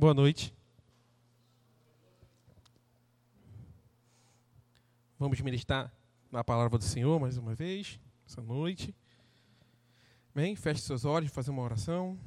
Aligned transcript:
Boa 0.00 0.14
noite. 0.14 0.50
Vamos 5.18 5.38
meditar 5.42 5.92
na 6.32 6.42
palavra 6.42 6.78
do 6.78 6.84
Senhor 6.84 7.20
mais 7.20 7.36
uma 7.36 7.54
vez, 7.54 8.00
essa 8.26 8.40
noite. 8.40 8.94
Bem, 10.34 10.56
feche 10.56 10.80
seus 10.80 11.04
olhos, 11.04 11.30
fazer 11.30 11.50
uma 11.50 11.60
oração. 11.60 12.18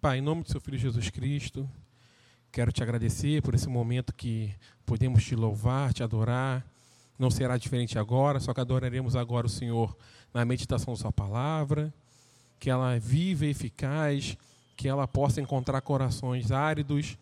Pai, 0.00 0.18
em 0.18 0.20
nome 0.20 0.42
do 0.42 0.50
seu 0.50 0.60
Filho 0.60 0.76
Jesus 0.76 1.10
Cristo, 1.10 1.70
quero 2.50 2.72
te 2.72 2.82
agradecer 2.82 3.40
por 3.40 3.54
esse 3.54 3.68
momento 3.68 4.12
que 4.12 4.52
podemos 4.84 5.22
te 5.24 5.36
louvar, 5.36 5.94
te 5.94 6.02
adorar. 6.02 6.66
Não 7.16 7.30
será 7.30 7.56
diferente 7.56 8.00
agora, 8.00 8.40
só 8.40 8.52
que 8.52 8.60
adoraremos 8.60 9.14
agora 9.14 9.46
o 9.46 9.48
Senhor 9.48 9.96
na 10.34 10.44
meditação 10.44 10.92
da 10.92 10.98
sua 10.98 11.12
palavra, 11.12 11.94
que 12.58 12.68
ela 12.68 12.96
é 12.96 12.98
viva 12.98 13.46
e 13.46 13.50
eficaz, 13.50 14.36
que 14.80 14.88
ela 14.88 15.06
possa 15.06 15.42
encontrar 15.42 15.82
corações 15.82 16.50
áridos 16.50 17.18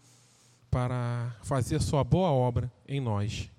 para 0.71 1.37
fazer 1.43 1.83
sua 1.83 2.05
boa 2.05 2.31
obra 2.31 2.71
em 2.87 3.01
nós. 3.01 3.51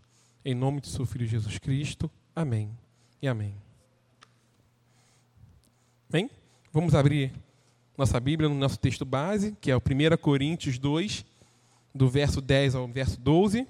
Em 0.46 0.56
nome 0.56 0.80
de 0.80 0.88
seu 0.88 1.06
Filho 1.06 1.28
Jesus 1.28 1.58
Cristo. 1.58 2.10
Amém. 2.34 2.72
E 3.22 3.28
amém. 3.28 3.54
Bem, 6.10 6.32
vamos 6.72 6.96
abrir 6.96 7.34
nossa 7.98 8.18
Bíblia 8.22 8.48
no 8.48 8.56
nosso 8.56 8.80
texto 8.80 9.04
base, 9.04 9.52
que 9.60 9.70
é 9.70 9.76
o 9.76 9.80
1 9.80 10.16
Coríntios 10.16 10.80
2, 10.80 11.26
do 11.94 12.08
verso 12.08 12.40
10 12.40 12.76
ao 12.76 12.88
verso 12.88 13.20
12. 13.20 13.68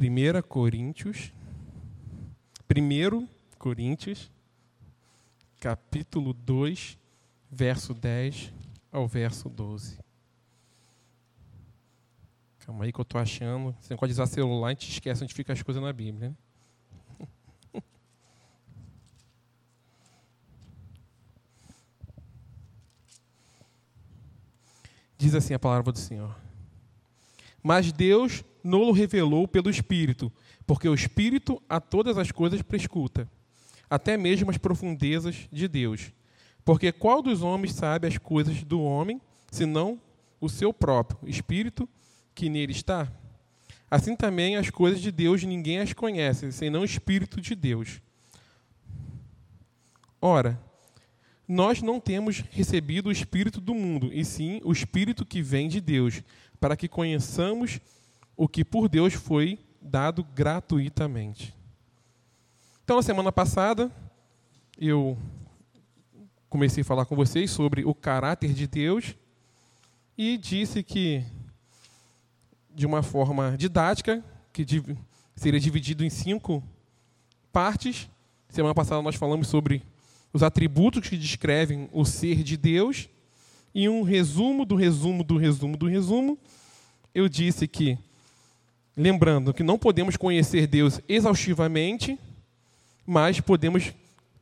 Primeira 0.00 0.42
Coríntios, 0.42 1.30
primeiro 2.66 3.28
Coríntios, 3.58 4.32
capítulo 5.60 6.32
2, 6.32 6.98
verso 7.50 7.92
10 7.92 8.50
ao 8.90 9.06
verso 9.06 9.50
12. 9.50 9.98
Calma 12.60 12.86
aí 12.86 12.92
que 12.94 12.98
eu 12.98 13.02
estou 13.02 13.20
achando. 13.20 13.76
Você 13.78 13.92
não 13.92 13.98
pode 13.98 14.12
usar 14.12 14.26
celular, 14.26 14.68
a 14.68 14.70
gente 14.70 14.90
esquece 14.90 15.22
onde 15.22 15.34
ficam 15.34 15.52
as 15.52 15.62
coisas 15.62 15.82
na 15.82 15.92
Bíblia. 15.92 16.30
Né? 16.30 16.34
Diz 25.18 25.34
assim 25.34 25.52
a 25.52 25.58
palavra 25.58 25.92
do 25.92 25.98
Senhor. 25.98 26.34
Mas 27.62 27.92
Deus 27.92 28.42
não 28.62 28.82
o 28.82 28.92
revelou 28.92 29.46
pelo 29.48 29.70
Espírito, 29.70 30.32
porque 30.66 30.88
o 30.88 30.94
Espírito 30.94 31.62
a 31.68 31.80
todas 31.80 32.18
as 32.18 32.30
coisas 32.30 32.62
prescuta, 32.62 33.28
até 33.88 34.16
mesmo 34.16 34.50
as 34.50 34.58
profundezas 34.58 35.48
de 35.50 35.66
Deus. 35.66 36.12
Porque 36.64 36.92
qual 36.92 37.22
dos 37.22 37.42
homens 37.42 37.74
sabe 37.74 38.06
as 38.06 38.18
coisas 38.18 38.62
do 38.62 38.80
homem, 38.80 39.20
senão 39.50 40.00
o 40.40 40.48
seu 40.48 40.72
próprio 40.72 41.28
espírito 41.28 41.88
que 42.34 42.48
nele 42.48 42.72
está? 42.72 43.10
Assim 43.90 44.14
também 44.14 44.56
as 44.56 44.70
coisas 44.70 45.00
de 45.00 45.10
Deus 45.10 45.42
ninguém 45.42 45.80
as 45.80 45.92
conhece, 45.92 46.52
senão 46.52 46.82
o 46.82 46.84
espírito 46.84 47.40
de 47.40 47.54
Deus. 47.56 48.00
Ora, 50.22 50.60
nós 51.48 51.82
não 51.82 51.98
temos 51.98 52.44
recebido 52.50 53.08
o 53.08 53.12
espírito 53.12 53.60
do 53.60 53.74
mundo, 53.74 54.12
e 54.12 54.24
sim 54.24 54.60
o 54.62 54.70
espírito 54.70 55.26
que 55.26 55.42
vem 55.42 55.68
de 55.68 55.80
Deus, 55.80 56.22
para 56.60 56.76
que 56.76 56.86
conheçamos 56.86 57.80
o 58.40 58.48
que 58.48 58.64
por 58.64 58.88
Deus 58.88 59.12
foi 59.12 59.58
dado 59.82 60.24
gratuitamente. 60.24 61.54
Então, 62.82 62.96
na 62.96 63.02
semana 63.02 63.30
passada, 63.30 63.92
eu 64.78 65.18
comecei 66.48 66.80
a 66.80 66.84
falar 66.86 67.04
com 67.04 67.14
vocês 67.14 67.50
sobre 67.50 67.84
o 67.84 67.94
caráter 67.94 68.54
de 68.54 68.66
Deus 68.66 69.14
e 70.16 70.38
disse 70.38 70.82
que, 70.82 71.22
de 72.74 72.86
uma 72.86 73.02
forma 73.02 73.58
didática, 73.58 74.24
que 74.54 74.64
seria 75.36 75.60
dividido 75.60 76.02
em 76.02 76.08
cinco 76.08 76.64
partes. 77.52 78.08
Semana 78.48 78.74
passada 78.74 79.02
nós 79.02 79.16
falamos 79.16 79.48
sobre 79.48 79.82
os 80.32 80.42
atributos 80.42 81.06
que 81.10 81.18
descrevem 81.18 81.90
o 81.92 82.06
ser 82.06 82.42
de 82.42 82.56
Deus. 82.56 83.06
E 83.74 83.86
um 83.86 84.00
resumo 84.00 84.64
do 84.64 84.76
resumo 84.76 85.22
do 85.22 85.36
resumo 85.36 85.76
do 85.76 85.86
resumo, 85.86 86.38
eu 87.14 87.28
disse 87.28 87.68
que, 87.68 87.98
lembrando 88.96 89.54
que 89.54 89.62
não 89.62 89.78
podemos 89.78 90.16
conhecer 90.16 90.66
Deus 90.66 91.00
exaustivamente, 91.08 92.18
mas 93.06 93.40
podemos 93.40 93.92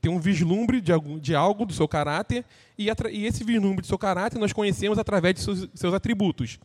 tem 0.00 0.10
um 0.10 0.20
vislumbre 0.20 0.80
de 0.80 0.92
algo, 0.92 1.18
de 1.18 1.34
algo 1.34 1.66
do 1.66 1.72
seu 1.72 1.88
caráter, 1.88 2.44
e, 2.78 2.86
e, 2.86 3.26
esse 3.26 3.42
vislumbre 3.42 3.82
do 3.82 3.86
seu 3.86 3.98
caráter 3.98 4.38
nós 4.38 4.52
conhecemos 4.52 4.98
através 4.98 5.34
de 5.34 5.40
seus, 5.40 5.68
seus 5.74 5.92
atributos. 5.92 6.58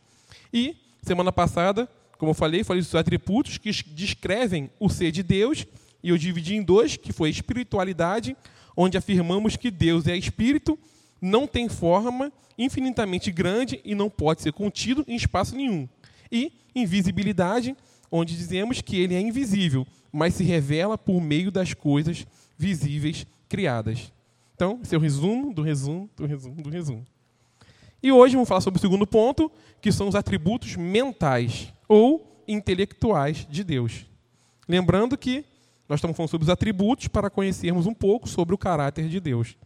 E, 0.52 0.76
semana 1.02 1.32
passada, 1.32 1.88
como 2.16 2.30
eu 2.30 2.34
falei, 2.34 2.62
falei 2.62 2.80
dos 2.80 2.94
atributos 2.94 3.58
que 3.58 3.70
descrevem 3.70 4.70
o 4.78 4.88
ser 4.88 5.10
de 5.10 5.22
Deus, 5.22 5.66
e 6.02 6.10
eu 6.10 6.18
dividi 6.18 6.54
em 6.54 6.62
dois, 6.62 6.96
que 6.96 7.12
foi 7.12 7.28
espiritualidade, 7.28 8.36
onde 8.76 8.96
afirmamos 8.96 9.56
que 9.56 9.70
Deus 9.70 10.06
é 10.06 10.16
espírito, 10.16 10.78
não 11.20 11.46
tem 11.46 11.68
forma, 11.68 12.32
infinitamente 12.56 13.32
grande 13.32 13.80
e 13.84 13.94
não 13.94 14.08
pode 14.08 14.42
ser 14.42 14.52
contido 14.52 15.04
em 15.08 15.16
espaço 15.16 15.56
nenhum. 15.56 15.88
E 16.34 16.52
invisibilidade, 16.74 17.76
onde 18.10 18.36
dizemos 18.36 18.80
que 18.80 18.96
ele 18.96 19.14
é 19.14 19.20
invisível, 19.20 19.86
mas 20.12 20.34
se 20.34 20.42
revela 20.42 20.98
por 20.98 21.20
meio 21.20 21.52
das 21.52 21.72
coisas 21.72 22.26
visíveis 22.58 23.24
criadas. 23.48 24.12
Então, 24.56 24.80
esse 24.82 24.96
é 24.96 24.98
o 24.98 25.00
resumo 25.00 25.54
do 25.54 25.62
resumo 25.62 26.10
do 26.16 26.26
resumo 26.26 26.60
do 26.60 26.70
resumo. 26.70 27.06
E 28.02 28.10
hoje 28.10 28.34
vamos 28.34 28.48
falar 28.48 28.60
sobre 28.60 28.78
o 28.78 28.80
segundo 28.80 29.06
ponto, 29.06 29.50
que 29.80 29.92
são 29.92 30.08
os 30.08 30.16
atributos 30.16 30.74
mentais 30.74 31.72
ou 31.88 32.42
intelectuais 32.48 33.46
de 33.48 33.62
Deus. 33.62 34.04
Lembrando 34.68 35.16
que 35.16 35.44
nós 35.88 35.98
estamos 35.98 36.16
falando 36.16 36.30
sobre 36.30 36.46
os 36.46 36.50
atributos 36.50 37.06
para 37.06 37.30
conhecermos 37.30 37.86
um 37.86 37.94
pouco 37.94 38.28
sobre 38.28 38.54
o 38.54 38.58
caráter 38.58 39.08
de 39.08 39.20
Deus. 39.20 39.56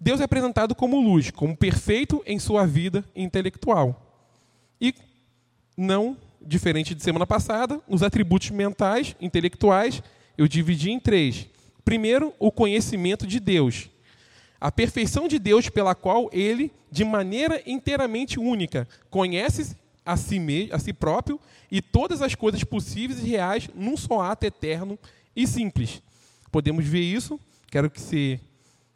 Deus 0.00 0.20
é 0.20 0.24
apresentado 0.24 0.74
como 0.74 1.00
luz, 1.00 1.30
como 1.30 1.56
perfeito 1.56 2.22
em 2.24 2.38
sua 2.38 2.66
vida 2.66 3.04
intelectual. 3.14 4.00
E 4.80 4.94
não 5.76 6.16
diferente 6.40 6.94
de 6.94 7.02
semana 7.02 7.26
passada, 7.26 7.80
os 7.88 8.02
atributos 8.02 8.50
mentais, 8.50 9.16
intelectuais, 9.20 10.02
eu 10.36 10.46
dividi 10.46 10.90
em 10.90 11.00
três: 11.00 11.46
Primeiro, 11.84 12.32
o 12.38 12.50
conhecimento 12.50 13.26
de 13.26 13.40
Deus. 13.40 13.90
A 14.60 14.72
perfeição 14.72 15.28
de 15.28 15.38
Deus 15.38 15.68
pela 15.68 15.94
qual 15.94 16.30
ele, 16.32 16.72
de 16.90 17.04
maneira 17.04 17.62
inteiramente 17.66 18.38
única, 18.38 18.88
conhece 19.10 19.76
a 20.06 20.16
si, 20.16 20.38
mesmo, 20.38 20.74
a 20.74 20.78
si 20.78 20.92
próprio 20.92 21.38
e 21.70 21.82
todas 21.82 22.22
as 22.22 22.34
coisas 22.34 22.64
possíveis 22.64 23.20
e 23.20 23.28
reais 23.28 23.68
num 23.74 23.96
só 23.96 24.22
ato 24.22 24.46
eterno 24.46 24.98
e 25.36 25.46
simples. 25.46 26.02
Podemos 26.50 26.84
ver 26.86 27.00
isso. 27.00 27.38
Quero 27.70 27.90
que 27.90 28.00
você. 28.00 28.40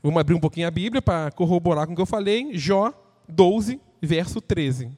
Vamos 0.03 0.21
abrir 0.21 0.35
um 0.35 0.41
pouquinho 0.41 0.69
a 0.69 0.71
Bíblia 0.71 1.03
para 1.03 1.31
corroborar 1.33 1.87
com 1.87 1.93
o 1.93 1.97
que 1.97 2.03
eu 2.03 2.07
falei. 2.07 2.51
Jó 2.55 2.95
12, 3.29 3.81
verso 4.01 4.41
13. 4.41 4.91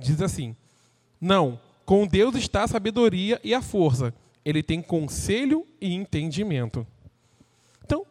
Diz 0.00 0.20
assim: 0.20 0.56
Não, 1.20 1.60
com 1.84 2.06
Deus 2.06 2.34
está 2.36 2.64
a 2.64 2.68
sabedoria 2.68 3.40
e 3.44 3.54
a 3.54 3.62
força. 3.62 4.14
Ele 4.44 4.62
tem 4.62 4.80
conselho 4.80 5.66
e 5.80 5.92
entendimento. 5.92 6.86
Então, 7.84 8.06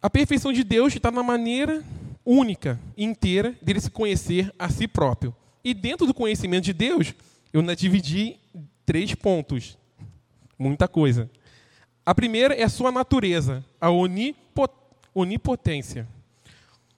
a 0.00 0.08
perfeição 0.08 0.52
de 0.52 0.64
Deus 0.64 0.94
está 0.94 1.10
na 1.10 1.22
maneira 1.22 1.84
única, 2.24 2.80
inteira, 2.96 3.54
dele 3.60 3.80
se 3.80 3.90
conhecer 3.90 4.52
a 4.58 4.68
si 4.68 4.88
próprio. 4.88 5.34
E 5.62 5.74
dentro 5.74 6.06
do 6.06 6.14
conhecimento 6.14 6.64
de 6.64 6.72
Deus, 6.72 7.14
eu 7.52 7.62
dividi 7.74 8.38
em 8.54 8.68
três 8.86 9.14
pontos. 9.14 9.76
Muita 10.58 10.88
coisa. 10.88 11.30
A 12.06 12.14
primeira 12.14 12.54
é 12.54 12.62
a 12.62 12.68
sua 12.68 12.92
natureza, 12.92 13.64
a 13.80 13.88
onipotência. 15.14 16.06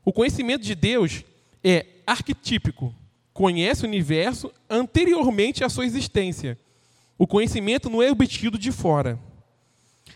O 0.04 0.12
conhecimento 0.12 0.62
de 0.62 0.74
Deus 0.74 1.24
é 1.62 1.86
arquetípico, 2.06 2.94
conhece 3.36 3.84
o 3.84 3.86
universo 3.86 4.50
anteriormente 4.68 5.62
à 5.62 5.68
sua 5.68 5.84
existência. 5.84 6.58
O 7.18 7.26
conhecimento 7.26 7.90
não 7.90 8.02
é 8.02 8.10
obtido 8.10 8.58
de 8.58 8.72
fora. 8.72 9.18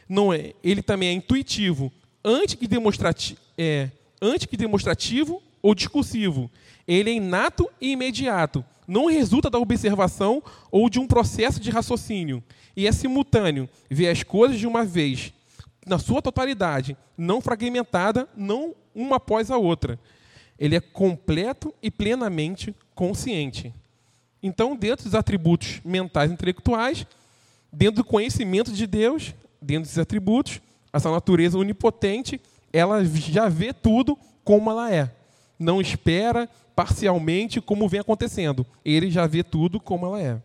Não 0.09 0.33
é, 0.33 0.55
ele 0.65 0.81
também 0.81 1.11
é 1.11 1.13
intuitivo, 1.13 1.93
antes 2.25 2.55
que 2.55 2.67
demonstrativo, 2.67 3.39
é, 3.59 3.91
antes 4.23 4.47
que 4.47 4.57
demonstrativo 4.57 5.43
ou 5.63 5.75
discursivo. 5.75 6.51
Ele 6.89 7.11
é 7.11 7.13
inato 7.13 7.69
e 7.79 7.93
imediato, 7.93 8.65
não 8.89 9.05
resulta 9.05 9.51
da 9.51 9.59
observação 9.59 10.43
ou 10.71 10.89
de 10.89 10.99
um 10.99 11.07
processo 11.07 11.61
de 11.61 11.71
raciocínio, 11.71 12.43
e 12.75 12.87
é 12.87 12.93
simultâneo, 12.93 13.69
vê 13.91 14.09
as 14.09 14.23
coisas 14.23 14.59
de 14.59 14.67
uma 14.67 14.83
vez. 14.83 15.33
na 15.87 15.99
sua 15.99 16.23
totalidade, 16.23 16.97
não 17.19 17.41
fragmentada, 17.41 18.29
não 18.37 18.75
uma 18.95 19.17
após 19.17 19.51
a 19.51 19.57
outra. 19.57 19.99
Ele 20.61 20.77
é 20.77 20.81
completo 20.81 21.75
e 21.83 21.91
plenamente 21.91 22.75
consciente. 22.95 23.75
Então, 24.43 24.77
dentro 24.77 25.07
dos 25.07 25.15
atributos 25.15 25.81
mentais 25.83 26.31
e 26.31 26.35
intelectuais, 26.35 27.07
dentro 27.73 27.97
do 27.97 28.05
conhecimento 28.05 28.71
de 28.71 28.87
Deus, 28.87 29.35
dentro 29.61 29.85
desses 29.85 29.99
atributos, 29.99 30.61
essa 30.93 31.11
natureza 31.11 31.59
onipotente, 31.59 32.39
ela 32.73 33.03
já 33.05 33.49
vê 33.49 33.73
tudo 33.73 34.19
como 34.45 34.71
ela 34.71 34.93
é. 34.93 35.11
Não 35.59 35.81
espera 35.81 36.49
parcialmente 36.77 37.61
como 37.61 37.89
vem 37.89 38.01
acontecendo. 38.01 38.67
Ele 38.85 39.11
já 39.11 39.27
vê 39.27 39.43
tudo 39.43 39.81
como 39.81 40.07
ela 40.07 40.21
é. 40.21 40.41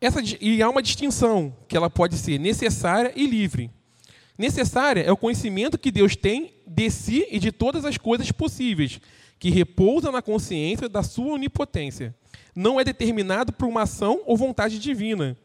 Essa, 0.00 0.20
e 0.40 0.62
há 0.62 0.68
uma 0.68 0.82
distinção 0.82 1.54
que 1.68 1.76
ela 1.76 1.90
pode 1.90 2.16
ser 2.16 2.38
necessária 2.38 3.12
e 3.14 3.26
livre. 3.26 3.70
Necessária 4.40 5.02
é 5.02 5.12
o 5.12 5.18
conhecimento 5.18 5.76
que 5.76 5.90
Deus 5.90 6.16
tem 6.16 6.54
de 6.66 6.90
si 6.90 7.26
e 7.30 7.38
de 7.38 7.52
todas 7.52 7.84
as 7.84 7.98
coisas 7.98 8.32
possíveis, 8.32 8.98
que 9.38 9.50
repousa 9.50 10.10
na 10.10 10.22
consciência 10.22 10.88
da 10.88 11.02
sua 11.02 11.34
onipotência. 11.34 12.14
Não 12.56 12.80
é 12.80 12.84
determinado 12.84 13.52
por 13.52 13.68
uma 13.68 13.82
ação 13.82 14.22
ou 14.24 14.38
vontade 14.38 14.78
divina, 14.78 15.36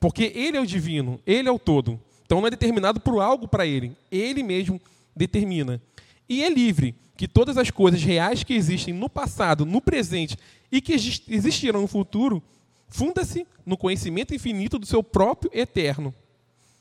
porque 0.00 0.32
Ele 0.34 0.56
é 0.56 0.60
o 0.62 0.66
divino, 0.66 1.20
Ele 1.26 1.46
é 1.46 1.52
o 1.52 1.58
todo. 1.58 2.00
Então 2.24 2.40
não 2.40 2.46
é 2.46 2.50
determinado 2.50 3.00
por 3.00 3.20
algo 3.20 3.46
para 3.46 3.66
Ele, 3.66 3.92
Ele 4.10 4.42
mesmo 4.42 4.80
determina. 5.14 5.78
E 6.26 6.42
é 6.42 6.48
livre, 6.48 6.94
que 7.18 7.28
todas 7.28 7.58
as 7.58 7.70
coisas 7.70 8.02
reais 8.02 8.44
que 8.44 8.54
existem 8.54 8.94
no 8.94 9.10
passado, 9.10 9.66
no 9.66 9.82
presente 9.82 10.38
e 10.72 10.80
que 10.80 10.94
existirão 10.94 11.82
no 11.82 11.86
futuro 11.86 12.42
funda-se 12.88 13.46
no 13.66 13.76
conhecimento 13.76 14.34
infinito 14.34 14.78
do 14.78 14.86
seu 14.86 15.02
próprio 15.02 15.50
eterno, 15.52 16.14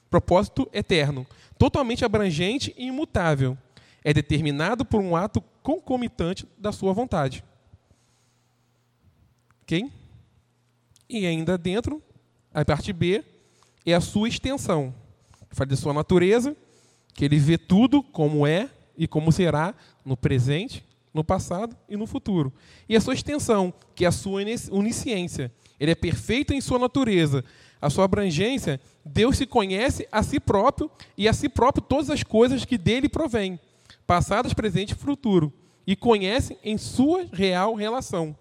propósito 0.10 0.70
eterno, 0.74 1.26
totalmente 1.58 2.06
abrangente 2.06 2.74
e 2.78 2.88
imutável. 2.88 3.58
É 4.04 4.14
determinado 4.14 4.86
por 4.86 5.02
um 5.02 5.16
ato 5.16 5.42
concomitante 5.62 6.48
da 6.58 6.72
sua 6.72 6.94
vontade. 6.94 7.44
Ok? 9.64 9.92
E 11.10 11.26
ainda 11.26 11.58
dentro, 11.58 12.02
a 12.54 12.64
parte 12.64 12.94
B 12.94 13.24
é 13.86 13.94
a 13.94 14.02
sua 14.02 14.28
extensão. 14.28 14.94
Fala 15.52 15.68
de 15.68 15.78
sua 15.78 15.94
natureza, 15.94 16.56
que 17.14 17.26
ele 17.26 17.38
vê 17.38 17.58
tudo 17.58 18.02
como 18.02 18.46
é 18.46 18.70
e 18.98 19.08
como 19.08 19.32
será 19.32 19.74
no 20.06 20.16
presente, 20.16 20.84
no 21.14 21.24
passado 21.24 21.76
e 21.90 21.98
no 21.98 22.06
futuro. 22.06 22.54
E 22.88 22.96
a 22.96 23.02
sua 23.02 23.14
extensão, 23.14 23.74
que 23.96 24.06
é 24.06 24.08
a 24.08 24.12
sua 24.12 24.42
onisciência, 24.72 25.52
ele 25.80 25.92
é 25.92 25.96
perfeito 25.96 26.54
em 26.54 26.62
sua 26.62 26.80
natureza. 26.80 27.44
A 27.82 27.90
sua 27.90 28.06
abrangência, 28.06 28.80
Deus 29.06 29.38
se 29.38 29.46
conhece 29.46 30.08
a 30.12 30.24
si 30.24 30.40
próprio 30.40 30.90
e 31.18 31.28
a 31.28 31.34
si 31.34 31.48
próprio 31.48 31.84
todas 31.84 32.10
as 32.10 32.24
coisas 32.24 32.66
que 32.66 32.78
dele 32.78 33.08
provém, 33.08 33.60
passadas, 34.06 34.54
presente 34.54 34.92
e 34.92 34.96
futuro, 34.96 35.54
e 35.86 35.96
conhece 35.96 36.58
em 36.64 36.78
sua 36.78 37.26
real 37.32 37.76
relação. 37.76 38.36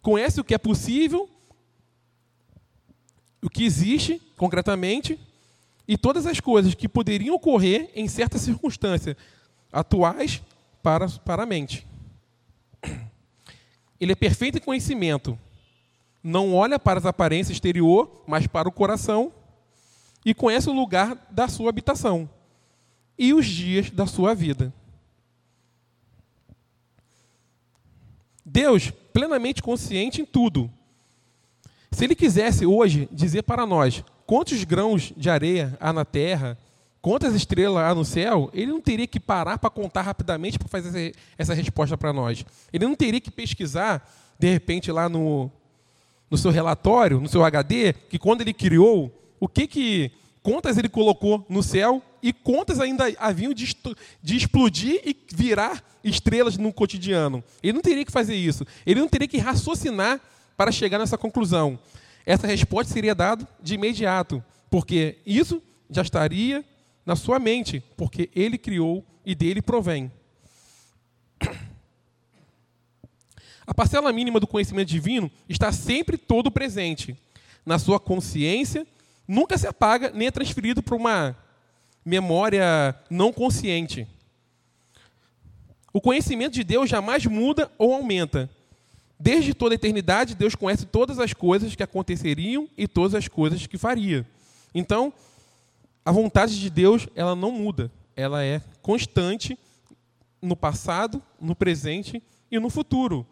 Conhece 0.00 0.40
o 0.40 0.44
que 0.44 0.54
é 0.54 0.58
possível, 0.58 1.28
o 3.42 3.50
que 3.50 3.64
existe 3.64 4.20
concretamente 4.36 5.18
e 5.86 5.96
todas 5.96 6.26
as 6.26 6.40
coisas 6.40 6.74
que 6.74 6.88
poderiam 6.88 7.34
ocorrer 7.34 7.90
em 7.94 8.08
certas 8.08 8.40
circunstâncias 8.40 9.16
atuais 9.72 10.42
para, 10.82 11.08
para 11.08 11.42
a 11.42 11.46
mente. 11.46 11.86
Ele 14.00 14.12
é 14.12 14.16
perfeito 14.16 14.58
em 14.58 14.60
conhecimento, 14.60 15.38
não 16.26 16.52
olha 16.52 16.76
para 16.76 16.98
as 16.98 17.06
aparências 17.06 17.54
exterior, 17.54 18.24
mas 18.26 18.48
para 18.48 18.68
o 18.68 18.72
coração, 18.72 19.32
e 20.24 20.34
conhece 20.34 20.68
o 20.68 20.72
lugar 20.72 21.16
da 21.30 21.46
sua 21.46 21.70
habitação 21.70 22.28
e 23.16 23.32
os 23.32 23.46
dias 23.46 23.90
da 23.92 24.08
sua 24.08 24.34
vida. 24.34 24.74
Deus, 28.44 28.90
plenamente 29.12 29.62
consciente 29.62 30.20
em 30.20 30.24
tudo. 30.24 30.68
Se 31.92 32.02
ele 32.02 32.16
quisesse 32.16 32.66
hoje 32.66 33.08
dizer 33.12 33.42
para 33.42 33.64
nós 33.64 34.02
quantos 34.26 34.64
grãos 34.64 35.12
de 35.16 35.30
areia 35.30 35.76
há 35.78 35.92
na 35.92 36.04
terra, 36.04 36.58
quantas 37.00 37.36
estrelas 37.36 37.84
há 37.84 37.94
no 37.94 38.04
céu, 38.04 38.50
ele 38.52 38.72
não 38.72 38.80
teria 38.80 39.06
que 39.06 39.20
parar 39.20 39.58
para 39.58 39.70
contar 39.70 40.02
rapidamente 40.02 40.58
para 40.58 40.66
fazer 40.66 41.14
essa 41.38 41.54
resposta 41.54 41.96
para 41.96 42.12
nós. 42.12 42.44
Ele 42.72 42.84
não 42.84 42.96
teria 42.96 43.20
que 43.20 43.30
pesquisar, 43.30 44.12
de 44.36 44.50
repente, 44.50 44.90
lá 44.90 45.08
no, 45.08 45.50
no 46.30 46.36
seu 46.36 46.50
relatório, 46.50 47.20
no 47.20 47.28
seu 47.28 47.44
HD, 47.44 47.92
que 47.92 48.18
quando 48.18 48.40
ele 48.40 48.52
criou, 48.52 49.12
o 49.38 49.48
que 49.48 49.66
que 49.66 50.10
quantas 50.42 50.78
ele 50.78 50.88
colocou 50.88 51.44
no 51.48 51.62
céu 51.62 52.02
e 52.22 52.32
quantas 52.32 52.80
ainda 52.80 53.04
haviam 53.18 53.52
de, 53.52 53.76
de 54.22 54.36
explodir 54.36 55.00
e 55.04 55.16
virar 55.34 55.84
estrelas 56.04 56.56
no 56.56 56.72
cotidiano. 56.72 57.42
Ele 57.62 57.72
não 57.72 57.80
teria 57.80 58.04
que 58.04 58.12
fazer 58.12 58.36
isso. 58.36 58.64
Ele 58.84 59.00
não 59.00 59.08
teria 59.08 59.26
que 59.28 59.38
raciocinar 59.38 60.20
para 60.56 60.72
chegar 60.72 60.98
nessa 60.98 61.18
conclusão. 61.18 61.78
Essa 62.24 62.46
resposta 62.46 62.92
seria 62.92 63.14
dada 63.14 63.46
de 63.62 63.74
imediato, 63.74 64.42
porque 64.70 65.18
isso 65.26 65.62
já 65.90 66.02
estaria 66.02 66.64
na 67.04 67.14
sua 67.14 67.38
mente, 67.38 67.82
porque 67.96 68.30
ele 68.34 68.58
criou 68.58 69.04
e 69.24 69.34
dele 69.34 69.60
provém. 69.60 70.10
A 73.66 73.74
parcela 73.74 74.12
mínima 74.12 74.38
do 74.38 74.46
conhecimento 74.46 74.88
divino 74.88 75.30
está 75.48 75.72
sempre 75.72 76.16
todo 76.16 76.50
presente 76.50 77.16
na 77.64 77.80
sua 77.80 77.98
consciência, 77.98 78.86
nunca 79.26 79.58
se 79.58 79.66
apaga 79.66 80.12
nem 80.14 80.28
é 80.28 80.30
transferido 80.30 80.80
para 80.80 80.94
uma 80.94 81.36
memória 82.04 82.94
não 83.10 83.32
consciente. 83.32 84.06
O 85.92 86.00
conhecimento 86.00 86.52
de 86.52 86.62
Deus 86.62 86.88
jamais 86.88 87.26
muda 87.26 87.68
ou 87.76 87.92
aumenta. 87.92 88.48
Desde 89.18 89.52
toda 89.52 89.74
a 89.74 89.76
eternidade, 89.76 90.36
Deus 90.36 90.54
conhece 90.54 90.86
todas 90.86 91.18
as 91.18 91.32
coisas 91.32 91.74
que 91.74 91.82
aconteceriam 91.82 92.68
e 92.76 92.86
todas 92.86 93.14
as 93.14 93.26
coisas 93.26 93.66
que 93.66 93.78
faria. 93.78 94.24
Então, 94.72 95.12
a 96.04 96.12
vontade 96.12 96.60
de 96.60 96.70
Deus, 96.70 97.08
ela 97.16 97.34
não 97.34 97.50
muda. 97.50 97.90
Ela 98.14 98.44
é 98.44 98.60
constante 98.80 99.58
no 100.40 100.54
passado, 100.54 101.20
no 101.40 101.56
presente 101.56 102.22
e 102.50 102.60
no 102.60 102.70
futuro 102.70 103.26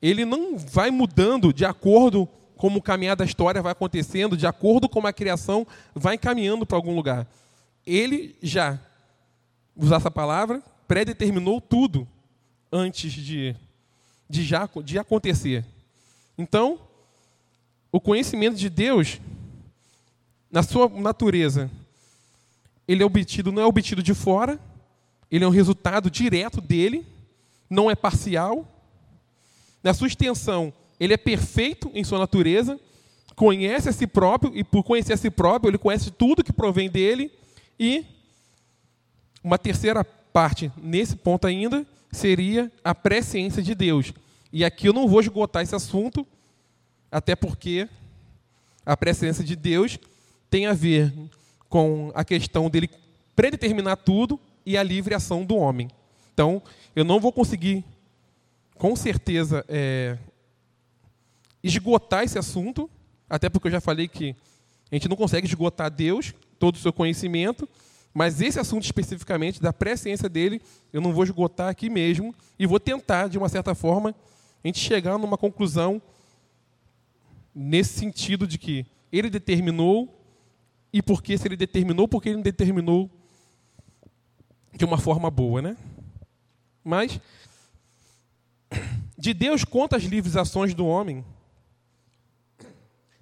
ele 0.00 0.24
não 0.24 0.56
vai 0.58 0.90
mudando 0.90 1.52
de 1.52 1.64
acordo 1.64 2.28
como 2.56 2.78
o 2.78 2.82
caminhar 2.82 3.16
da 3.16 3.24
história 3.24 3.62
vai 3.62 3.72
acontecendo, 3.72 4.36
de 4.36 4.46
acordo 4.46 4.88
com 4.88 5.06
a 5.06 5.12
criação 5.12 5.66
vai 5.94 6.16
caminhando 6.16 6.64
para 6.64 6.76
algum 6.76 6.94
lugar. 6.94 7.26
Ele 7.86 8.34
já, 8.42 8.78
usar 9.76 9.96
essa 9.96 10.10
palavra, 10.10 10.62
predeterminou 10.88 11.60
tudo 11.60 12.08
antes 12.72 13.12
de, 13.12 13.54
de, 14.28 14.44
já, 14.44 14.68
de 14.82 14.98
acontecer. 14.98 15.64
Então, 16.38 16.78
o 17.92 18.00
conhecimento 18.00 18.56
de 18.56 18.68
Deus, 18.68 19.20
na 20.50 20.62
sua 20.62 20.88
natureza, 20.88 21.70
ele 22.88 23.02
é 23.02 23.06
obtido, 23.06 23.52
não 23.52 23.62
é 23.62 23.66
obtido 23.66 24.02
de 24.02 24.14
fora, 24.14 24.58
ele 25.30 25.44
é 25.44 25.48
um 25.48 25.50
resultado 25.50 26.10
direto 26.10 26.60
dele, 26.60 27.06
não 27.68 27.90
é 27.90 27.94
parcial, 27.94 28.66
na 29.86 29.94
sua 29.94 30.08
extensão, 30.08 30.72
ele 30.98 31.14
é 31.14 31.16
perfeito 31.16 31.88
em 31.94 32.02
sua 32.02 32.18
natureza, 32.18 32.76
conhece 33.36 33.88
a 33.88 33.92
si 33.92 34.04
próprio, 34.04 34.50
e 34.52 34.64
por 34.64 34.82
conhecer 34.82 35.12
a 35.12 35.16
si 35.16 35.30
próprio, 35.30 35.70
ele 35.70 35.78
conhece 35.78 36.10
tudo 36.10 36.42
que 36.42 36.52
provém 36.52 36.90
dele. 36.90 37.30
E 37.78 38.04
uma 39.44 39.56
terceira 39.56 40.04
parte, 40.04 40.72
nesse 40.76 41.14
ponto 41.14 41.46
ainda, 41.46 41.86
seria 42.10 42.70
a 42.82 42.96
presciência 42.96 43.62
de 43.62 43.76
Deus. 43.76 44.12
E 44.52 44.64
aqui 44.64 44.88
eu 44.88 44.92
não 44.92 45.06
vou 45.06 45.20
esgotar 45.20 45.62
esse 45.62 45.76
assunto, 45.76 46.26
até 47.08 47.36
porque 47.36 47.88
a 48.84 48.96
presciência 48.96 49.44
de 49.44 49.54
Deus 49.54 50.00
tem 50.50 50.66
a 50.66 50.72
ver 50.72 51.14
com 51.68 52.10
a 52.12 52.24
questão 52.24 52.68
dele 52.68 52.90
predeterminar 53.36 53.98
tudo 53.98 54.40
e 54.64 54.76
a 54.76 54.82
livre 54.82 55.14
ação 55.14 55.44
do 55.44 55.54
homem. 55.54 55.88
Então, 56.34 56.60
eu 56.96 57.04
não 57.04 57.20
vou 57.20 57.30
conseguir 57.30 57.84
com 58.78 58.94
certeza, 58.94 59.64
é, 59.68 60.18
esgotar 61.62 62.24
esse 62.24 62.38
assunto, 62.38 62.90
até 63.28 63.48
porque 63.48 63.68
eu 63.68 63.72
já 63.72 63.80
falei 63.80 64.06
que 64.08 64.36
a 64.90 64.94
gente 64.94 65.08
não 65.08 65.16
consegue 65.16 65.46
esgotar 65.46 65.90
Deus, 65.90 66.34
todo 66.58 66.76
o 66.76 66.78
seu 66.78 66.92
conhecimento, 66.92 67.68
mas 68.14 68.40
esse 68.40 68.58
assunto 68.58 68.84
especificamente, 68.84 69.60
da 69.60 69.72
presciência 69.72 70.28
dele, 70.28 70.60
eu 70.92 71.00
não 71.00 71.12
vou 71.12 71.24
esgotar 71.24 71.68
aqui 71.68 71.90
mesmo, 71.90 72.34
e 72.58 72.66
vou 72.66 72.80
tentar, 72.80 73.28
de 73.28 73.36
uma 73.36 73.48
certa 73.48 73.74
forma, 73.74 74.14
a 74.64 74.68
gente 74.68 74.78
chegar 74.78 75.18
numa 75.18 75.36
conclusão 75.36 76.00
nesse 77.54 77.98
sentido 77.98 78.46
de 78.46 78.58
que 78.58 78.86
ele 79.12 79.28
determinou, 79.28 80.12
e 80.92 81.02
porque 81.02 81.36
se 81.36 81.46
ele 81.48 81.56
determinou, 81.56 82.08
porque 82.08 82.28
ele 82.28 82.36
não 82.36 82.42
determinou 82.42 83.10
de 84.72 84.84
uma 84.84 84.98
forma 84.98 85.30
boa, 85.30 85.60
né? 85.60 85.76
Mas 86.84 87.20
de 89.16 89.32
Deus 89.32 89.64
contra 89.64 89.98
as 89.98 90.04
livres 90.04 90.36
ações 90.36 90.74
do 90.74 90.86
homem. 90.86 91.24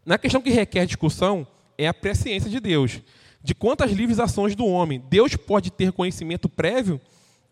Na 0.04 0.18
questão 0.18 0.42
que 0.42 0.50
requer 0.50 0.86
discussão 0.86 1.46
é 1.78 1.86
a 1.86 1.94
presciência 1.94 2.50
de 2.50 2.60
Deus. 2.60 3.00
de 3.44 3.54
quantas 3.54 3.92
livres 3.92 4.18
ações 4.18 4.56
do 4.56 4.64
homem. 4.64 5.04
Deus 5.10 5.36
pode 5.36 5.70
ter 5.70 5.92
conhecimento 5.92 6.48
prévio, 6.48 6.98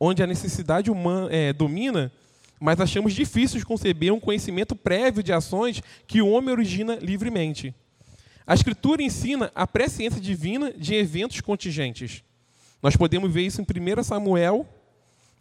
onde 0.00 0.22
a 0.22 0.26
necessidade 0.26 0.90
humana 0.90 1.28
é, 1.30 1.52
domina, 1.52 2.10
mas 2.58 2.80
achamos 2.80 3.12
difícil 3.12 3.64
conceber 3.66 4.10
um 4.10 4.18
conhecimento 4.18 4.74
prévio 4.74 5.22
de 5.22 5.34
ações 5.34 5.82
que 6.06 6.22
o 6.22 6.28
homem 6.28 6.50
origina 6.50 6.94
livremente. 6.94 7.74
A 8.46 8.54
Escritura 8.54 9.02
ensina 9.02 9.52
a 9.54 9.66
presciência 9.66 10.18
divina 10.18 10.72
de 10.72 10.94
eventos 10.94 11.42
contingentes. 11.42 12.24
Nós 12.82 12.96
podemos 12.96 13.30
ver 13.30 13.42
isso 13.42 13.60
em 13.60 13.64
1 13.64 14.02
Samuel 14.02 14.66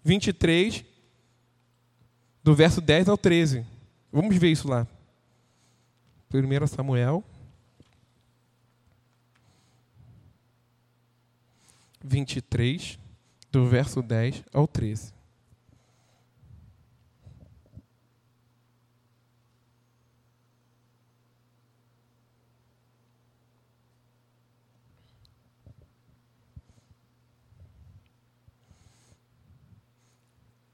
23, 0.03 0.84
do 2.43 2.55
verso 2.55 2.81
10 2.81 3.10
ao 3.10 3.17
13. 3.17 3.65
Vamos 4.12 4.36
ver 4.38 4.51
isso 4.51 4.67
lá. 4.67 4.88
1 6.33 6.67
Samuel 6.67 7.24
23, 12.03 12.98
do 13.51 13.67
verso 13.67 14.01
10 14.01 14.43
ao 14.53 14.67
13. 14.67 15.13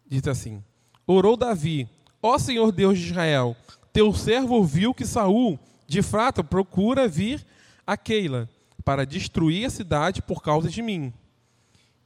Diz 0.10 0.26
assim: 0.26 0.64
Orou 1.08 1.38
Davi, 1.38 1.88
ó 2.22 2.38
Senhor 2.38 2.70
Deus 2.74 3.00
de 3.00 3.06
Israel, 3.06 3.56
teu 3.94 4.14
servo 4.14 4.56
ouviu 4.56 4.94
que 4.94 5.06
Saul, 5.06 5.58
de 5.88 6.02
fato, 6.02 6.44
procura 6.44 7.08
vir 7.08 7.46
a 7.86 7.96
Keila 7.96 8.50
para 8.84 9.06
destruir 9.06 9.66
a 9.66 9.70
cidade 9.70 10.22
por 10.22 10.44
causa 10.44 10.70
de 10.70 10.82
mim. 10.82 11.14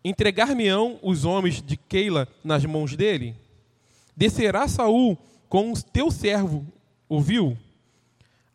Entregar-me-ão 0.04 1.00
os 1.02 1.26
homens 1.26 1.62
de 1.62 1.76
Keila 1.76 2.28
nas 2.44 2.64
mãos 2.64 2.96
dele? 2.96 3.36
Descerá 4.16 4.68
Saul 4.68 5.18
com 5.50 5.72
o 5.72 5.82
teu 5.82 6.12
servo, 6.12 6.64
ouviu? 7.10 7.58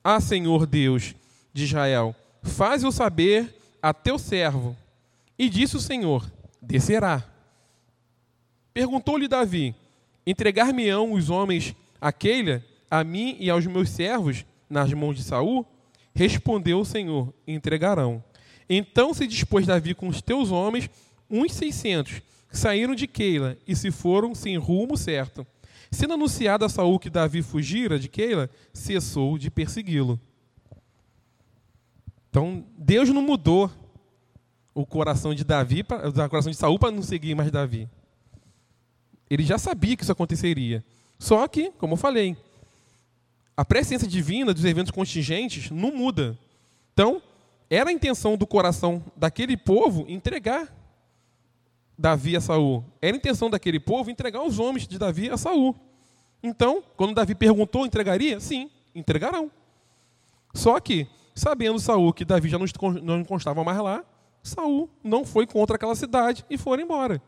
Ah, 0.03 0.21
Senhor 0.21 0.65
Deus 0.65 1.17
de 1.53 1.65
Israel, 1.65 2.15
faz-o 2.43 2.93
saber 2.93 3.53
a 3.83 3.93
teu 3.93 4.19
servo. 4.19 4.77
E 5.37 5.49
disse 5.49 5.77
o 5.77 5.81
Senhor: 5.81 6.25
Descerá. 6.63 7.25
Perguntou-lhe 8.73 9.27
Davi: 9.27 9.75
Entregar-me-ão 10.27 11.13
os 11.13 11.31
homens 11.31 11.75
a 12.01 12.13
Keila, 12.13 12.63
a 12.91 13.05
mim 13.05 13.37
e 13.39 13.49
aos 13.49 13.67
meus 13.67 13.91
servos, 13.91 14.45
nas 14.69 14.93
mãos 14.93 15.17
de 15.17 15.23
Saul? 15.23 15.65
Respondeu 16.15 16.81
o 16.81 16.85
Senhor: 16.85 17.33
Entregarão. 17.47 18.23
Então 18.69 19.15
se 19.15 19.27
dispôs 19.27 19.67
Davi 19.67 19.95
com 19.95 20.09
os 20.09 20.21
teus 20.21 20.51
homens, 20.51 20.91
uns 21.31 21.53
seiscentos, 21.53 22.21
que 22.51 22.59
saíram 22.59 22.95
de 22.95 23.07
Keila 23.07 23.57
e 23.67 23.77
se 23.77 23.91
foram 23.91 24.35
sem 24.35 24.57
rumo 24.57 24.97
certo. 24.97 25.47
Sendo 25.91 26.15
anunciado 26.15 26.65
a 26.65 26.69
Saul 26.69 26.99
que 26.99 27.09
Davi 27.09 27.43
fugira 27.43 27.99
de 27.99 28.09
Keila, 28.09 28.51
cessou 28.73 29.39
de 29.39 29.51
persegui-lo. 29.51 30.21
Então, 32.29 32.65
Deus 32.77 33.09
não 33.09 33.23
mudou 33.23 33.71
o 34.75 34.85
coração 34.85 35.33
de 35.33 35.45
Davi, 35.45 35.83
o 35.83 36.29
coração 36.29 36.51
de 36.51 36.59
Saul 36.59 36.79
para 36.79 36.91
não 36.91 37.03
seguir 37.03 37.35
mais 37.35 37.51
Davi. 37.51 37.89
Ele 39.29 39.43
já 39.43 39.59
sabia 39.59 39.97
que 39.97 40.03
isso 40.03 40.13
aconteceria. 40.13 40.85
Só 41.19 41.47
que, 41.49 41.71
como 41.73 41.95
eu 41.95 41.97
falei, 41.97 42.37
a 43.57 43.65
presciência 43.65 44.07
divina 44.07 44.53
dos 44.53 44.65
eventos 44.65 44.91
contingentes 44.91 45.71
não 45.71 45.95
muda. 45.95 46.39
Então, 46.93 47.23
era 47.69 47.91
a 47.91 47.93
intenção 47.93 48.37
do 48.37 48.47
coração 48.47 49.03
daquele 49.17 49.57
povo 49.57 50.05
entregar 50.09 50.73
Davi 51.99 52.37
a 52.37 52.41
Saul. 52.41 52.85
Era 53.01 53.17
a 53.17 53.19
intenção 53.19 53.49
daquele 53.49 53.81
povo 53.81 54.11
entregar 54.11 54.43
os 54.43 54.59
homens 54.59 54.87
de 54.87 54.99
Davi 54.99 55.31
a 55.31 55.37
Saul. 55.37 55.75
Então, 56.43 56.83
quando 56.97 57.15
Davi 57.15 57.35
perguntou, 57.35 57.87
entregaria? 57.87 58.39
Sim, 58.39 58.71
entregarão. 58.95 59.51
Só 60.55 60.79
que, 60.79 61.07
sabendo 61.35 61.79
Saul 61.79 62.13
que 62.13 62.25
Davi 62.25 62.49
já 62.49 62.59
não 63.03 63.25
constava 63.25 63.65
mais 63.65 63.79
lá, 63.79 64.05
Saul 64.43 64.89
não 65.03 65.25
foi 65.25 65.47
contra 65.47 65.77
aquela 65.77 65.95
cidade 65.95 66.45
e 66.49 66.57
foram 66.57 66.83
embora. 66.83 67.21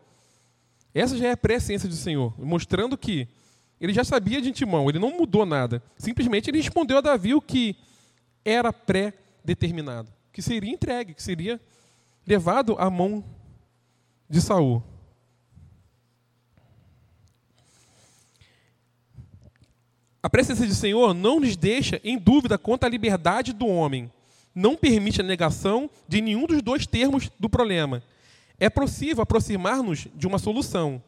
Essa 0.94 1.16
já 1.16 1.28
é 1.28 1.32
a 1.32 1.36
presciência 1.36 1.88
do 1.88 1.94
Senhor, 1.94 2.34
mostrando 2.38 2.96
que 2.96 3.28
ele 3.80 3.92
já 3.92 4.02
sabia 4.02 4.40
de 4.40 4.48
antemão, 4.48 4.88
ele 4.88 4.98
não 4.98 5.16
mudou 5.16 5.46
nada. 5.46 5.82
Simplesmente 5.96 6.50
ele 6.50 6.58
respondeu 6.58 6.98
a 6.98 7.00
Davi 7.00 7.34
o 7.34 7.40
que 7.40 7.76
era 8.44 8.72
pré-determinado, 8.72 10.10
que 10.32 10.42
seria 10.42 10.72
entregue, 10.72 11.14
que 11.14 11.22
seria 11.22 11.60
levado 12.26 12.76
à 12.78 12.90
mão 12.90 13.24
de 14.28 14.40
Saul. 14.40 14.82
A 20.20 20.28
presença 20.28 20.66
do 20.66 20.74
Senhor 20.74 21.14
não 21.14 21.38
nos 21.38 21.56
deixa 21.56 22.00
em 22.02 22.18
dúvida 22.18 22.58
quanto 22.58 22.84
à 22.84 22.88
liberdade 22.88 23.52
do 23.52 23.66
homem. 23.66 24.10
Não 24.52 24.74
permite 24.74 25.20
a 25.20 25.24
negação 25.24 25.88
de 26.08 26.20
nenhum 26.20 26.46
dos 26.46 26.60
dois 26.60 26.86
termos 26.86 27.30
do 27.38 27.48
problema 27.48 28.02
é 28.58 28.68
possível 28.68 29.22
aproximar-nos 29.22 30.08
de 30.14 30.26
uma 30.26 30.38
solução. 30.38 31.02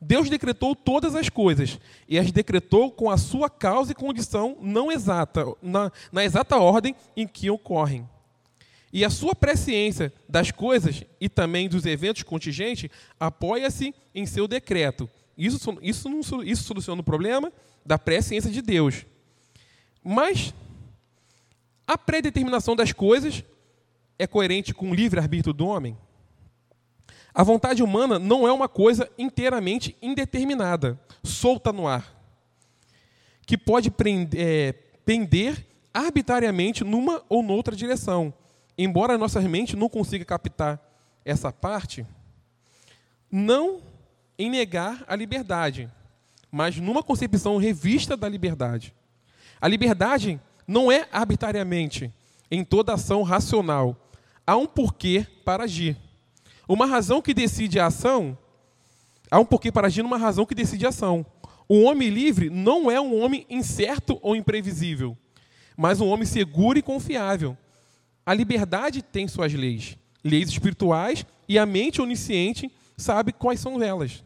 Deus 0.00 0.28
decretou 0.28 0.76
todas 0.76 1.14
as 1.14 1.28
coisas 1.28 1.78
e 2.08 2.18
as 2.18 2.30
decretou 2.30 2.90
com 2.90 3.10
a 3.10 3.16
sua 3.16 3.48
causa 3.48 3.92
e 3.92 3.94
condição 3.94 4.56
não 4.60 4.92
exata, 4.92 5.44
na, 5.62 5.90
na 6.12 6.24
exata 6.24 6.56
ordem 6.56 6.94
em 7.16 7.26
que 7.26 7.50
ocorrem. 7.50 8.06
E 8.92 9.04
a 9.04 9.10
sua 9.10 9.34
presciência 9.34 10.12
das 10.28 10.50
coisas 10.50 11.02
e 11.20 11.28
também 11.28 11.68
dos 11.68 11.86
eventos 11.86 12.22
contingentes 12.22 12.90
apoia-se 13.18 13.94
em 14.14 14.26
seu 14.26 14.46
decreto. 14.46 15.08
Isso, 15.36 15.78
isso, 15.82 16.08
não, 16.08 16.20
isso 16.42 16.64
soluciona 16.64 17.00
o 17.00 17.04
problema 17.04 17.52
da 17.84 17.98
presciência 17.98 18.50
de 18.50 18.62
Deus. 18.62 19.04
Mas 20.02 20.54
a 21.86 21.96
predeterminação 21.98 22.74
das 22.74 22.92
coisas 22.92 23.44
é 24.18 24.26
coerente 24.26 24.72
com 24.72 24.90
o 24.90 24.94
livre-arbítrio 24.94 25.52
do 25.52 25.66
homem? 25.66 25.96
A 27.36 27.42
vontade 27.42 27.82
humana 27.82 28.18
não 28.18 28.48
é 28.48 28.52
uma 28.52 28.66
coisa 28.66 29.10
inteiramente 29.18 29.94
indeterminada, 30.00 30.98
solta 31.22 31.70
no 31.70 31.86
ar, 31.86 32.18
que 33.44 33.58
pode 33.58 33.90
prender, 33.90 34.40
é, 34.40 34.72
pender 35.04 35.66
arbitrariamente 35.92 36.82
numa 36.82 37.22
ou 37.28 37.42
noutra 37.42 37.76
direção. 37.76 38.32
Embora 38.78 39.12
a 39.12 39.18
nossa 39.18 39.38
mente 39.42 39.76
não 39.76 39.86
consiga 39.86 40.24
captar 40.24 40.80
essa 41.26 41.52
parte, 41.52 42.06
não 43.30 43.82
em 44.38 44.48
negar 44.48 45.04
a 45.06 45.14
liberdade, 45.14 45.90
mas 46.50 46.78
numa 46.78 47.02
concepção 47.02 47.58
revista 47.58 48.16
da 48.16 48.30
liberdade. 48.30 48.94
A 49.60 49.68
liberdade 49.68 50.40
não 50.66 50.90
é 50.90 51.06
arbitrariamente 51.12 52.10
em 52.50 52.64
toda 52.64 52.94
ação 52.94 53.22
racional. 53.22 53.94
Há 54.46 54.56
um 54.56 54.64
porquê 54.66 55.26
para 55.44 55.64
agir. 55.64 56.05
Uma 56.68 56.86
razão 56.86 57.22
que 57.22 57.32
decide 57.32 57.78
a 57.78 57.86
ação, 57.86 58.36
há 59.30 59.38
um 59.38 59.44
porquê 59.44 59.70
para 59.70 59.86
agir 59.86 60.02
numa 60.02 60.18
razão 60.18 60.44
que 60.44 60.54
decide 60.54 60.86
a 60.86 60.88
ação. 60.88 61.24
O 61.68 61.82
homem 61.82 62.08
livre 62.08 62.50
não 62.50 62.90
é 62.90 63.00
um 63.00 63.20
homem 63.20 63.46
incerto 63.48 64.18
ou 64.22 64.34
imprevisível, 64.34 65.16
mas 65.76 66.00
um 66.00 66.08
homem 66.08 66.26
seguro 66.26 66.78
e 66.78 66.82
confiável. 66.82 67.56
A 68.24 68.34
liberdade 68.34 69.02
tem 69.02 69.28
suas 69.28 69.52
leis, 69.52 69.96
leis 70.24 70.48
espirituais, 70.48 71.24
e 71.48 71.58
a 71.58 71.66
mente 71.66 72.02
onisciente 72.02 72.70
sabe 72.96 73.32
quais 73.32 73.60
são 73.60 73.80
elas. 73.80 74.24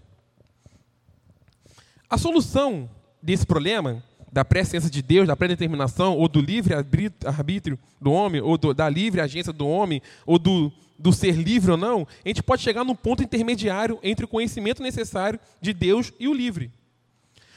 A 2.08 2.16
solução 2.16 2.88
desse 3.22 3.46
problema, 3.46 4.02
da 4.32 4.44
presciência 4.44 4.88
de 4.88 5.02
Deus, 5.02 5.26
da 5.26 5.36
predeterminação, 5.36 6.16
ou 6.16 6.28
do 6.28 6.40
livre 6.40 6.74
arbítrio 6.74 7.78
do 8.00 8.12
homem, 8.12 8.40
ou 8.40 8.56
do, 8.56 8.72
da 8.72 8.88
livre 8.88 9.20
agência 9.20 9.52
do 9.52 9.68
homem, 9.68 10.00
ou 10.24 10.38
do 10.38 10.72
do 11.00 11.12
ser 11.14 11.32
livre 11.32 11.70
ou 11.70 11.76
não, 11.78 12.06
a 12.22 12.28
gente 12.28 12.42
pode 12.42 12.62
chegar 12.62 12.84
num 12.84 12.94
ponto 12.94 13.22
intermediário 13.22 13.98
entre 14.02 14.26
o 14.26 14.28
conhecimento 14.28 14.82
necessário 14.82 15.40
de 15.60 15.72
Deus 15.72 16.12
e 16.20 16.28
o 16.28 16.34
livre. 16.34 16.70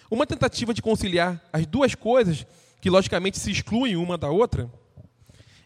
Uma 0.10 0.26
tentativa 0.26 0.74
de 0.74 0.82
conciliar 0.82 1.44
as 1.52 1.66
duas 1.66 1.94
coisas, 1.94 2.46
que 2.80 2.90
logicamente 2.90 3.38
se 3.38 3.52
excluem 3.52 3.98
uma 3.98 4.18
da 4.18 4.30
outra, 4.30 4.72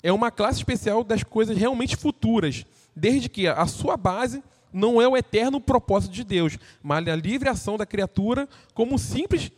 é 0.02 0.12
uma 0.12 0.32
classe 0.32 0.58
especial 0.58 1.04
das 1.04 1.24
coisas 1.24 1.56
realmente 1.56 1.96
futuras, 1.96 2.66
desde 2.96 3.30
que 3.30 3.48
a 3.48 3.68
sua 3.68 3.96
base 3.96 4.44
não 4.74 5.00
é 5.00 5.08
o 5.08 5.16
eterno 5.16 5.62
propósito 5.62 6.14
de 6.14 6.24
Deus, 6.24 6.58
mas 6.82 7.08
a 7.08 7.16
livre 7.16 7.48
ação 7.48 7.78
da 7.78 7.86
criatura 7.86 8.50
como 8.74 8.98
simples, 8.98 9.52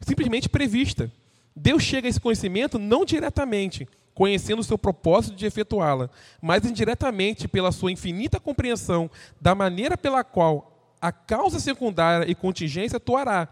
simplesmente 0.00 0.48
prevista. 0.48 1.12
Deus 1.54 1.82
chega 1.82 2.08
a 2.08 2.10
esse 2.10 2.20
conhecimento 2.20 2.78
não 2.78 3.04
diretamente, 3.04 3.86
conhecendo 4.14 4.60
o 4.60 4.64
seu 4.64 4.76
propósito 4.76 5.36
de 5.36 5.46
efetuá-la, 5.46 6.10
mas 6.40 6.64
indiretamente 6.64 7.48
pela 7.48 7.72
sua 7.72 7.92
infinita 7.92 8.40
compreensão 8.40 9.10
da 9.40 9.54
maneira 9.54 9.96
pela 9.96 10.22
qual 10.24 10.94
a 11.00 11.10
causa 11.10 11.58
secundária 11.58 12.30
e 12.30 12.34
contingência 12.34 12.98
atuará 12.98 13.48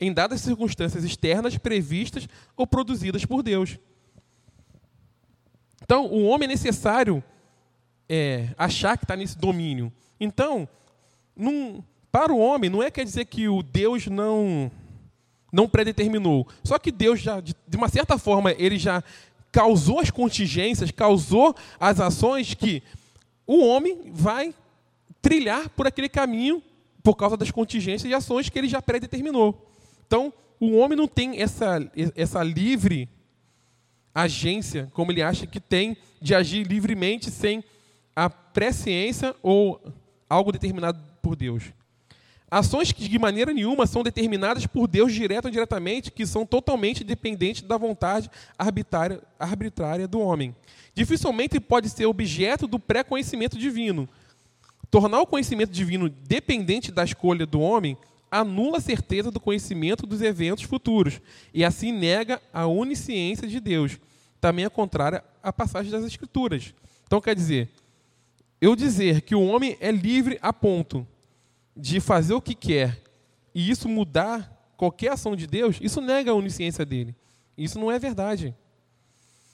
em 0.00 0.12
dadas 0.12 0.40
circunstâncias 0.40 1.04
externas 1.04 1.56
previstas 1.56 2.28
ou 2.56 2.66
produzidas 2.66 3.24
por 3.24 3.42
Deus. 3.42 3.78
Então, 5.82 6.06
o 6.06 6.24
homem 6.24 6.46
é 6.46 6.52
necessário 6.52 7.22
é, 8.08 8.48
achar 8.56 8.96
que 8.96 9.04
está 9.04 9.16
nesse 9.16 9.38
domínio. 9.38 9.92
Então, 10.18 10.68
num, 11.36 11.82
para 12.10 12.32
o 12.32 12.38
homem, 12.38 12.70
não 12.70 12.82
é 12.82 12.90
quer 12.90 13.04
dizer 13.04 13.24
que 13.24 13.48
o 13.48 13.62
Deus 13.62 14.06
não 14.06 14.70
não 15.52 15.68
predeterminou. 15.68 16.48
Só 16.64 16.78
que 16.78 16.90
Deus 16.90 17.20
já, 17.20 17.38
de, 17.38 17.54
de 17.68 17.76
uma 17.76 17.88
certa 17.88 18.16
forma, 18.16 18.52
ele 18.52 18.78
já 18.78 19.04
causou 19.52 20.00
as 20.00 20.10
contingências, 20.10 20.90
causou 20.90 21.54
as 21.78 22.00
ações 22.00 22.54
que 22.54 22.82
o 23.46 23.64
homem 23.64 24.10
vai 24.12 24.54
trilhar 25.20 25.68
por 25.68 25.86
aquele 25.86 26.08
caminho 26.08 26.62
por 27.02 27.14
causa 27.14 27.36
das 27.36 27.50
contingências 27.50 28.10
e 28.10 28.14
ações 28.14 28.48
que 28.48 28.58
ele 28.58 28.68
já 28.68 28.80
predeterminou. 28.80 29.68
Então, 30.06 30.32
o 30.58 30.76
homem 30.76 30.96
não 30.96 31.06
tem 31.06 31.40
essa, 31.40 31.78
essa 32.16 32.42
livre 32.42 33.08
agência, 34.14 34.90
como 34.94 35.10
ele 35.10 35.22
acha 35.22 35.46
que 35.46 35.60
tem, 35.60 35.96
de 36.20 36.34
agir 36.34 36.66
livremente 36.66 37.30
sem 37.30 37.62
a 38.14 38.30
presciência 38.30 39.34
ou 39.42 39.80
algo 40.28 40.52
determinado 40.52 40.98
por 41.20 41.34
Deus. 41.34 41.64
Ações 42.52 42.92
que 42.92 43.08
de 43.08 43.18
maneira 43.18 43.50
nenhuma 43.50 43.86
são 43.86 44.02
determinadas 44.02 44.66
por 44.66 44.86
Deus 44.86 45.14
direto 45.14 45.46
ou 45.46 45.48
indiretamente, 45.48 46.10
que 46.10 46.26
são 46.26 46.44
totalmente 46.44 47.02
dependentes 47.02 47.62
da 47.62 47.78
vontade 47.78 48.30
arbitrária, 48.58 49.22
arbitrária 49.38 50.06
do 50.06 50.20
homem. 50.20 50.54
Dificilmente 50.94 51.58
pode 51.58 51.88
ser 51.88 52.04
objeto 52.04 52.66
do 52.66 52.78
pré-conhecimento 52.78 53.56
divino. 53.56 54.06
Tornar 54.90 55.22
o 55.22 55.26
conhecimento 55.26 55.72
divino 55.72 56.10
dependente 56.10 56.92
da 56.92 57.02
escolha 57.02 57.46
do 57.46 57.58
homem 57.58 57.96
anula 58.30 58.76
a 58.76 58.82
certeza 58.82 59.30
do 59.30 59.40
conhecimento 59.40 60.06
dos 60.06 60.20
eventos 60.20 60.64
futuros 60.64 61.22
e 61.54 61.64
assim 61.64 61.90
nega 61.90 62.38
a 62.52 62.66
onisciência 62.66 63.48
de 63.48 63.60
Deus. 63.60 63.98
Também 64.42 64.66
é 64.66 64.68
contrária 64.68 65.24
à 65.42 65.50
passagem 65.54 65.90
das 65.90 66.04
Escrituras. 66.04 66.74
Então, 67.06 67.18
quer 67.18 67.34
dizer, 67.34 67.70
eu 68.60 68.76
dizer 68.76 69.22
que 69.22 69.34
o 69.34 69.40
homem 69.40 69.74
é 69.80 69.90
livre 69.90 70.38
a 70.42 70.52
ponto 70.52 71.06
de 71.76 72.00
fazer 72.00 72.34
o 72.34 72.40
que 72.40 72.54
quer 72.54 73.02
e 73.54 73.70
isso 73.70 73.88
mudar 73.88 74.50
qualquer 74.76 75.12
ação 75.12 75.36
de 75.36 75.46
Deus, 75.46 75.78
isso 75.80 76.00
nega 76.00 76.30
a 76.30 76.34
onisciência 76.34 76.84
dele. 76.84 77.14
Isso 77.56 77.78
não 77.78 77.90
é 77.90 77.98
verdade. 77.98 78.54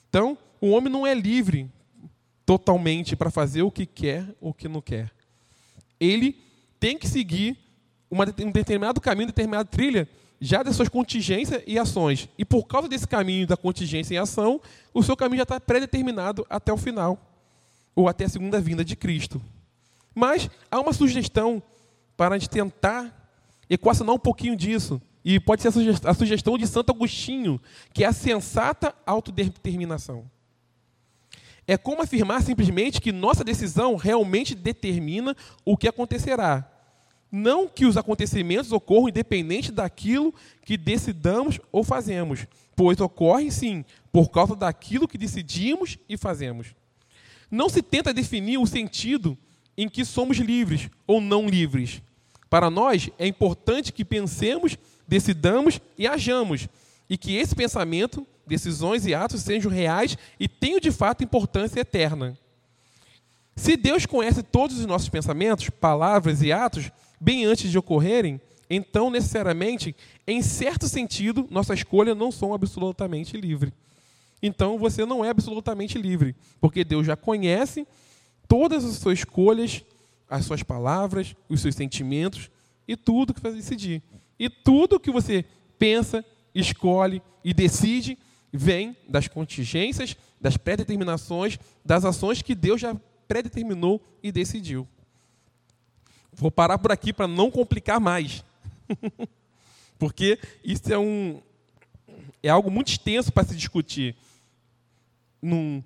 Então, 0.09 0.39
o 0.61 0.71
homem 0.71 0.93
não 0.93 1.07
é 1.07 1.15
livre 1.15 1.71
totalmente 2.47 3.15
para 3.15 3.31
fazer 3.31 3.63
o 3.63 3.71
que 3.71 3.85
quer 3.85 4.35
ou 4.41 4.51
o 4.51 4.55
que 4.55 4.69
não 4.69 4.81
quer. 4.81 5.11
Ele 6.01 6.37
tem 6.81 6.97
que 6.97 7.07
seguir 7.07 7.59
uma, 8.11 8.25
um 8.25 8.51
determinado 8.51 9.01
caminho, 9.01 9.27
determinada 9.27 9.65
trilha, 9.65 10.09
já 10.41 10.63
das 10.63 10.77
suas 10.77 10.89
contingências 10.89 11.63
e 11.67 11.79
ações. 11.79 12.29
E 12.39 12.45
por 12.45 12.65
causa 12.65 12.89
desse 12.89 13.07
caminho 13.07 13.47
da 13.47 13.57
contingência 13.57 14.15
e 14.15 14.19
ação, 14.19 14.61
o 14.95 15.03
seu 15.03 15.17
caminho 15.17 15.39
já 15.39 15.43
está 15.43 15.61
pré-determinado 15.61 16.47
até 16.49 16.73
o 16.73 16.77
final, 16.77 17.19
ou 17.95 18.09
até 18.09 18.25
a 18.25 18.29
segunda 18.29 18.61
vinda 18.61 18.85
de 18.85 18.97
Cristo. 18.97 19.43
Mas 20.15 20.49
há 20.71 20.81
uma 20.81 20.93
sugestão 20.93 21.63
para 22.19 22.35
a 22.35 22.39
gente 22.39 22.51
tentar 22.51 23.33
equacionar 23.71 24.13
um 24.13 24.19
pouquinho 24.19 24.57
disso. 24.57 25.01
E 25.25 25.39
pode 25.39 25.63
ser 25.63 25.69
a 26.05 26.15
sugestão 26.15 26.59
de 26.59 26.67
Santo 26.67 26.91
Agostinho, 26.91 27.61
que 27.95 28.03
é 28.03 28.09
a 28.09 28.13
sensata 28.13 28.93
autodeterminação. 29.07 30.29
É 31.65 31.77
como 31.77 32.03
afirmar 32.03 32.43
simplesmente 32.43 33.01
que 33.01 33.13
nossa 33.13 33.45
decisão 33.45 33.95
realmente 33.95 34.55
determina 34.55 35.37
o 35.65 35.77
que 35.77 35.87
acontecerá, 35.87 36.69
não 37.31 37.69
que 37.69 37.85
os 37.85 37.97
acontecimentos 37.97 38.73
ocorram 38.73 39.11
independente 39.11 39.71
daquilo 39.71 40.35
que 40.65 40.77
decidamos 40.77 41.61
ou 41.71 41.85
fazemos, 41.85 42.47
pois 42.75 42.99
ocorrem 43.01 43.51
sim 43.51 43.85
por 44.11 44.31
causa 44.31 44.57
daquilo 44.57 45.07
que 45.07 45.19
decidimos 45.19 45.99
e 46.09 46.17
fazemos. 46.17 46.75
Não 47.51 47.69
se 47.69 47.83
tenta 47.83 48.15
definir 48.15 48.59
o 48.59 48.67
sentido 48.67 49.37
em 49.77 49.89
que 49.89 50.05
somos 50.05 50.39
livres 50.39 50.89
ou 51.07 51.21
não 51.21 51.47
livres. 51.47 52.03
Para 52.51 52.71
nós 52.71 53.11
é 53.19 53.27
importante 53.27 53.93
que 53.93 54.05
pensemos, 54.05 54.79
decidamos 55.07 55.81
e 55.97 56.07
hajamos, 56.07 56.69
e 57.09 57.17
que 57.17 57.37
esse 57.37 57.55
pensamento, 57.55 58.27
decisões 58.47 59.07
e 59.07 59.15
atos 59.15 59.43
sejam 59.43 59.71
reais 59.71 60.17
e 60.39 60.49
tenham 60.49 60.81
de 60.81 60.91
fato 60.91 61.25
importância 61.25 61.81
eterna. 61.81 62.37
Se 63.57 63.77
Deus 63.77 64.07
conhece 64.07 64.43
todos 64.43 64.79
os 64.79 64.87
nossos 64.87 65.09
pensamentos, 65.09 65.69
palavras 65.69 66.43
e 66.43 66.53
atos, 66.53 66.91
bem 67.21 67.45
antes 67.45 67.71
de 67.71 67.79
ocorrerem, 67.79 68.41
então, 68.71 69.11
necessariamente, 69.11 69.97
em 70.27 70.43
certo 70.43 70.87
sentido, 70.87 71.47
nossa 71.51 71.73
escolha 71.73 72.15
não 72.15 72.31
são 72.31 72.53
absolutamente 72.53 73.37
livre. 73.37 73.73
Então, 74.43 74.79
você 74.79 75.05
não 75.05 75.25
é 75.25 75.31
absolutamente 75.31 75.99
livre, 75.99 76.37
porque 76.61 76.85
Deus 76.85 77.07
já 77.07 77.17
conhece 77.17 77.87
todas 78.47 78.85
as 78.85 78.97
suas 78.97 79.21
escolhas, 79.21 79.83
as 80.29 80.45
suas 80.45 80.63
palavras, 80.63 81.35
os 81.49 81.61
seus 81.61 81.75
sentimentos 81.75 82.51
e 82.87 82.97
tudo 82.97 83.35
que 83.35 83.41
você 83.41 83.57
decidir. 83.57 84.03
E 84.39 84.49
tudo 84.49 85.01
que 85.01 85.11
você 85.11 85.45
pensa, 85.79 86.25
escolhe 86.55 87.23
e 87.45 87.53
decide 87.55 88.19
vem 88.53 88.97
das 89.09 89.29
contingências, 89.29 90.17
das 90.41 90.57
pré-determinações, 90.57 91.59
das 91.85 92.05
ações 92.05 92.43
que 92.43 92.55
Deus 92.55 92.81
já 92.81 92.97
predeterminou 93.27 94.03
e 94.23 94.33
decidiu. 94.33 94.87
Vou 96.33 96.51
parar 96.51 96.79
por 96.79 96.93
aqui 96.93 97.13
para 97.13 97.27
não 97.29 97.51
complicar 97.51 98.01
mais. 98.01 98.45
Porque 99.99 100.39
isso 100.65 100.93
é 100.93 100.99
um 100.99 101.43
é 102.43 102.49
algo 102.49 102.71
muito 102.71 102.89
extenso 102.89 103.33
para 103.33 103.47
se 103.47 103.57
discutir. 103.57 104.15
Num, 105.43 105.83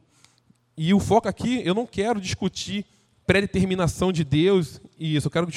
e 0.76 0.92
o 0.92 1.00
foco 1.00 1.28
aqui, 1.28 1.62
eu 1.64 1.74
não 1.74 1.86
quero 1.86 2.20
discutir 2.20 2.84
predeterminação 3.26 4.12
de 4.12 4.24
Deus 4.24 4.80
e 4.98 5.16
isso, 5.16 5.26
eu 5.26 5.30
quero 5.32 5.48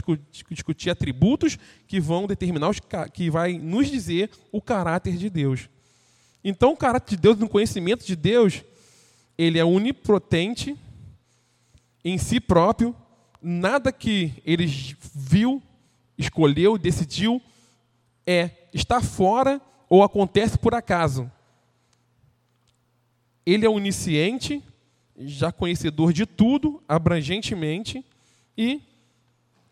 discutir, 0.49 0.89
atributos 0.89 1.57
que 1.87 1.99
vão 1.99 2.25
determinar 2.25 2.69
os 2.69 2.79
que 3.13 3.29
vai 3.29 3.59
nos 3.59 3.87
dizer 3.87 4.31
o 4.51 4.59
caráter 4.59 5.17
de 5.17 5.29
Deus. 5.29 5.69
Então, 6.43 6.73
o 6.73 6.77
caráter 6.77 7.15
de 7.15 7.21
Deus, 7.21 7.37
no 7.37 7.47
conhecimento 7.47 8.05
de 8.05 8.15
Deus, 8.15 8.63
ele 9.37 9.59
é 9.59 9.63
onipotente 9.63 10.75
em 12.03 12.17
si 12.17 12.39
próprio, 12.39 12.95
nada 13.41 13.91
que 13.91 14.33
ele 14.43 14.65
viu, 15.13 15.61
escolheu, 16.17 16.77
decidiu 16.77 17.41
é 18.25 18.49
está 18.73 19.01
fora 19.01 19.61
ou 19.87 20.03
acontece 20.03 20.57
por 20.57 20.73
acaso. 20.73 21.31
Ele 23.45 23.65
é 23.65 23.69
onisciente, 23.69 24.63
já 25.17 25.51
conhecedor 25.51 26.11
de 26.11 26.25
tudo, 26.25 26.81
abrangentemente, 26.87 28.03
e 28.57 28.81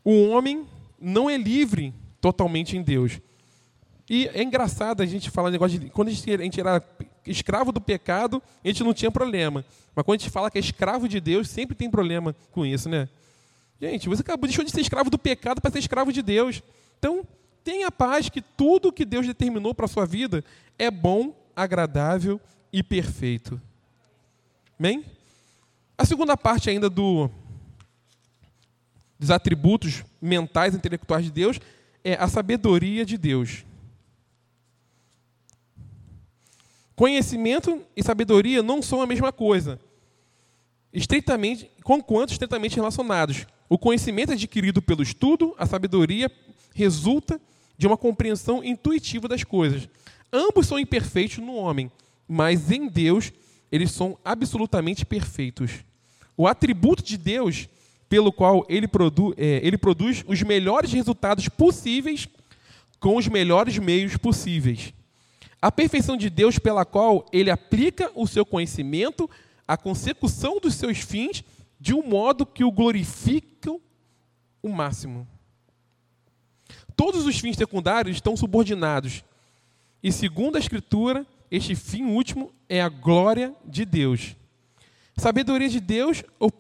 o 0.04 0.30
homem 0.30 0.66
não 1.00 1.30
é 1.30 1.38
livre 1.38 1.94
totalmente 2.22 2.78
em 2.78 2.82
Deus. 2.82 3.20
E 4.10 4.28
é 4.34 4.44
engraçado 4.44 5.02
a 5.02 5.06
gente 5.06 5.30
falar 5.30 5.52
negócio 5.52 5.80
de. 5.80 5.90
Quando 5.90 6.10
a 6.10 6.12
gente, 6.12 6.32
a 6.32 6.38
gente 6.38 6.60
era 6.60 6.84
escravo 7.26 7.72
do 7.72 7.80
pecado, 7.80 8.42
a 8.64 8.68
gente 8.68 8.84
não 8.84 8.94
tinha 8.94 9.10
problema. 9.10 9.64
Mas 9.96 10.06
quando 10.06 10.20
a 10.20 10.22
gente 10.22 10.32
fala 10.32 10.52
que 10.52 10.58
é 10.58 10.62
escravo 10.62 11.08
de 11.08 11.20
Deus, 11.20 11.50
sempre 11.50 11.76
tem 11.76 11.90
problema 11.90 12.36
com 12.52 12.66
isso, 12.66 12.90
né? 12.90 13.08
Gente, 13.80 14.08
você 14.10 14.22
acabou, 14.22 14.48
deixou 14.48 14.64
de 14.64 14.72
ser 14.72 14.82
escravo 14.82 15.10
do 15.10 15.18
pecado 15.18 15.62
para 15.62 15.72
ser 15.72 15.80
escravo 15.80 16.12
de 16.12 16.22
Deus. 16.22 16.62
Então, 17.00 17.26
tenha 17.64 17.92
paz 17.92 18.30
que 18.30 18.42
tudo 18.42 18.92
que 18.92 19.06
Deus 19.06 19.26
determinou 19.26 19.74
para 19.74 19.86
a 19.86 19.90
sua 19.90 20.06
vida 20.06 20.44
é 20.78 20.90
bom, 20.90 21.36
agradável 21.56 22.40
e 22.72 22.82
perfeito. 22.82 23.62
Amém? 24.80 25.06
A 26.04 26.06
segunda 26.06 26.36
parte 26.36 26.70
ainda 26.70 26.90
do, 26.90 27.30
dos 29.18 29.32
atributos 29.32 30.04
mentais 30.22 30.74
e 30.74 30.78
intelectuais 30.78 31.24
de 31.24 31.32
Deus 31.32 31.62
é 32.04 32.16
a 32.16 32.28
sabedoria 32.28 33.06
de 33.06 33.18
Deus. 33.18 33.64
Conhecimento 36.94 37.82
e 37.96 38.04
sabedoria 38.04 38.62
não 38.62 38.82
são 38.82 39.02
a 39.02 39.08
mesma 39.08 39.32
coisa, 39.32 39.80
estreitamente, 40.92 41.72
conquanto 41.86 42.32
estreitamente 42.32 42.76
relacionados. 42.76 43.48
O 43.70 43.78
conhecimento 43.78 44.34
adquirido 44.34 44.82
pelo 44.82 45.04
estudo, 45.04 45.56
a 45.58 45.66
sabedoria, 45.66 46.30
resulta 46.76 47.40
de 47.78 47.88
uma 47.88 47.96
compreensão 47.96 48.62
intuitiva 48.62 49.30
das 49.30 49.46
coisas. 49.46 49.88
Ambos 50.34 50.68
são 50.68 50.78
imperfeitos 50.78 51.38
no 51.38 51.54
homem, 51.54 51.90
mas 52.28 52.72
em 52.72 52.90
Deus 52.90 53.32
eles 53.72 53.90
são 53.90 54.18
absolutamente 54.26 55.06
perfeitos. 55.06 55.86
O 56.36 56.48
atributo 56.48 57.04
de 57.04 57.18
Deus, 57.18 57.68
pelo 58.10 58.32
qual 58.32 58.66
ele, 58.70 58.88
produ 58.88 59.34
é, 59.38 59.60
ele 59.64 59.78
produz 59.78 60.24
os 60.28 60.42
melhores 60.42 60.92
resultados 60.92 61.48
possíveis 61.50 62.28
com 63.00 63.18
os 63.18 63.28
melhores 63.28 63.78
meios 63.78 64.16
possíveis. 64.18 64.94
A 65.62 65.72
perfeição 65.72 66.18
de 66.18 66.30
Deus, 66.30 66.60
pela 66.60 66.86
qual 66.86 67.26
ele 67.32 67.50
aplica 67.50 68.12
o 68.16 68.28
seu 68.28 68.46
conhecimento 68.46 69.30
à 69.68 69.78
consecução 69.78 70.60
dos 70.60 70.76
seus 70.76 71.00
fins 71.00 71.44
de 71.80 71.94
um 71.94 72.08
modo 72.08 72.46
que 72.46 72.64
o 72.64 72.72
glorificam 72.72 73.80
o 74.62 74.70
máximo. 74.70 75.28
Todos 76.96 77.26
os 77.26 77.40
fins 77.40 77.58
secundários 77.58 78.16
estão 78.16 78.38
subordinados. 78.38 79.24
E 80.02 80.12
segundo 80.12 80.56
a 80.56 80.60
Escritura, 80.60 81.26
este 81.52 81.76
fim 81.76 82.04
último 82.06 82.54
é 82.70 82.82
a 82.82 82.90
glória 82.90 83.54
de 83.66 83.86
Deus. 83.86 84.36
Sabedoria 85.18 85.70
de 85.70 85.80
Deus 85.80 86.24
ou 86.40 86.52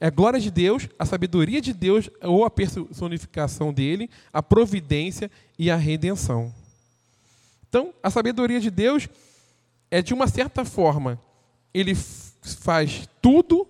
é 0.00 0.06
a 0.06 0.10
glória 0.10 0.40
de 0.40 0.50
Deus, 0.50 0.88
a 0.98 1.04
sabedoria 1.04 1.60
de 1.60 1.74
Deus 1.74 2.08
ou 2.22 2.44
a 2.44 2.50
personificação 2.50 3.72
dele, 3.72 4.08
a 4.32 4.42
providência 4.42 5.30
e 5.58 5.70
a 5.70 5.76
redenção. 5.76 6.54
Então, 7.68 7.92
a 8.02 8.08
sabedoria 8.10 8.58
de 8.60 8.70
Deus 8.70 9.08
é 9.90 10.00
de 10.00 10.14
uma 10.14 10.26
certa 10.26 10.64
forma, 10.64 11.20
ele 11.74 11.94
faz 11.94 13.08
tudo 13.20 13.66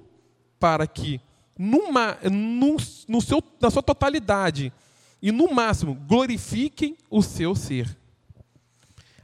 para 0.58 0.86
que, 0.86 1.20
numa, 1.58 2.16
no 2.30 3.20
seu, 3.20 3.42
na 3.60 3.70
sua 3.70 3.82
totalidade 3.82 4.72
e 5.20 5.32
no 5.32 5.52
máximo, 5.52 5.94
glorifiquem 5.94 6.96
o 7.10 7.22
seu 7.22 7.54
ser. 7.56 7.96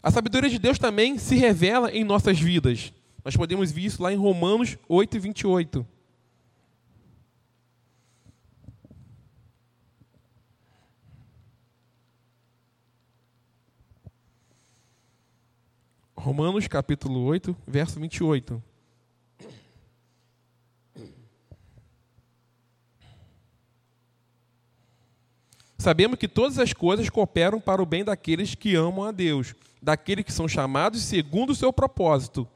A 0.02 0.10
sabedoria 0.10 0.50
de 0.50 0.58
Deus 0.58 0.78
também 0.78 1.18
se 1.18 1.36
revela 1.36 1.90
em 1.90 2.04
nossas 2.04 2.38
vidas. 2.38 2.92
Nós 3.26 3.36
podemos 3.36 3.72
ver 3.72 3.80
isso 3.80 4.00
lá 4.00 4.12
em 4.12 4.16
Romanos 4.16 4.78
8, 4.88 5.18
28. 5.18 5.84
Romanos 16.14 16.68
capítulo 16.68 17.24
8, 17.24 17.56
verso 17.66 17.98
28. 17.98 18.62
Sabemos 25.76 26.16
que 26.16 26.28
todas 26.28 26.60
as 26.60 26.72
coisas 26.72 27.10
cooperam 27.10 27.60
para 27.60 27.82
o 27.82 27.86
bem 27.86 28.04
daqueles 28.04 28.54
que 28.54 28.76
amam 28.76 29.02
a 29.02 29.10
Deus, 29.10 29.52
daqueles 29.82 30.24
que 30.24 30.32
são 30.32 30.46
chamados 30.46 31.02
segundo 31.02 31.50
o 31.50 31.56
seu 31.56 31.72
propósito. 31.72 32.48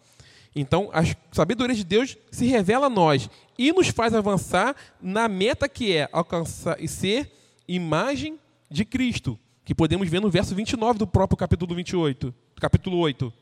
Então, 0.54 0.90
a 0.92 1.02
sabedoria 1.32 1.76
de 1.76 1.84
Deus 1.84 2.16
se 2.30 2.46
revela 2.46 2.86
a 2.86 2.90
nós 2.90 3.30
e 3.56 3.72
nos 3.72 3.88
faz 3.88 4.14
avançar 4.14 4.74
na 5.00 5.28
meta 5.28 5.68
que 5.68 5.96
é 5.96 6.08
alcançar 6.12 6.76
e 6.82 6.88
ser 6.88 7.30
imagem 7.68 8.38
de 8.68 8.84
Cristo, 8.84 9.38
que 9.64 9.74
podemos 9.74 10.08
ver 10.08 10.20
no 10.20 10.30
verso 10.30 10.54
29 10.54 10.98
do 10.98 11.06
próprio 11.06 11.36
capítulo 11.36 11.74
28, 11.74 12.34
capítulo 12.60 12.98
8. 12.98 13.32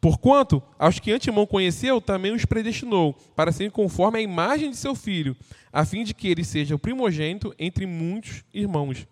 Porquanto, 0.00 0.62
aos 0.78 0.98
que 0.98 1.12
antemão 1.12 1.46
conheceu, 1.46 2.00
também 2.00 2.32
os 2.32 2.44
predestinou, 2.44 3.14
para 3.36 3.52
serem 3.52 3.70
conforme 3.70 4.18
a 4.18 4.22
imagem 4.22 4.70
de 4.70 4.76
seu 4.76 4.94
filho, 4.94 5.36
a 5.72 5.84
fim 5.84 6.04
de 6.04 6.14
que 6.14 6.28
ele 6.28 6.42
seja 6.42 6.74
o 6.74 6.78
primogênito 6.78 7.54
entre 7.58 7.84
muitos 7.86 8.42
irmãos. 8.54 9.06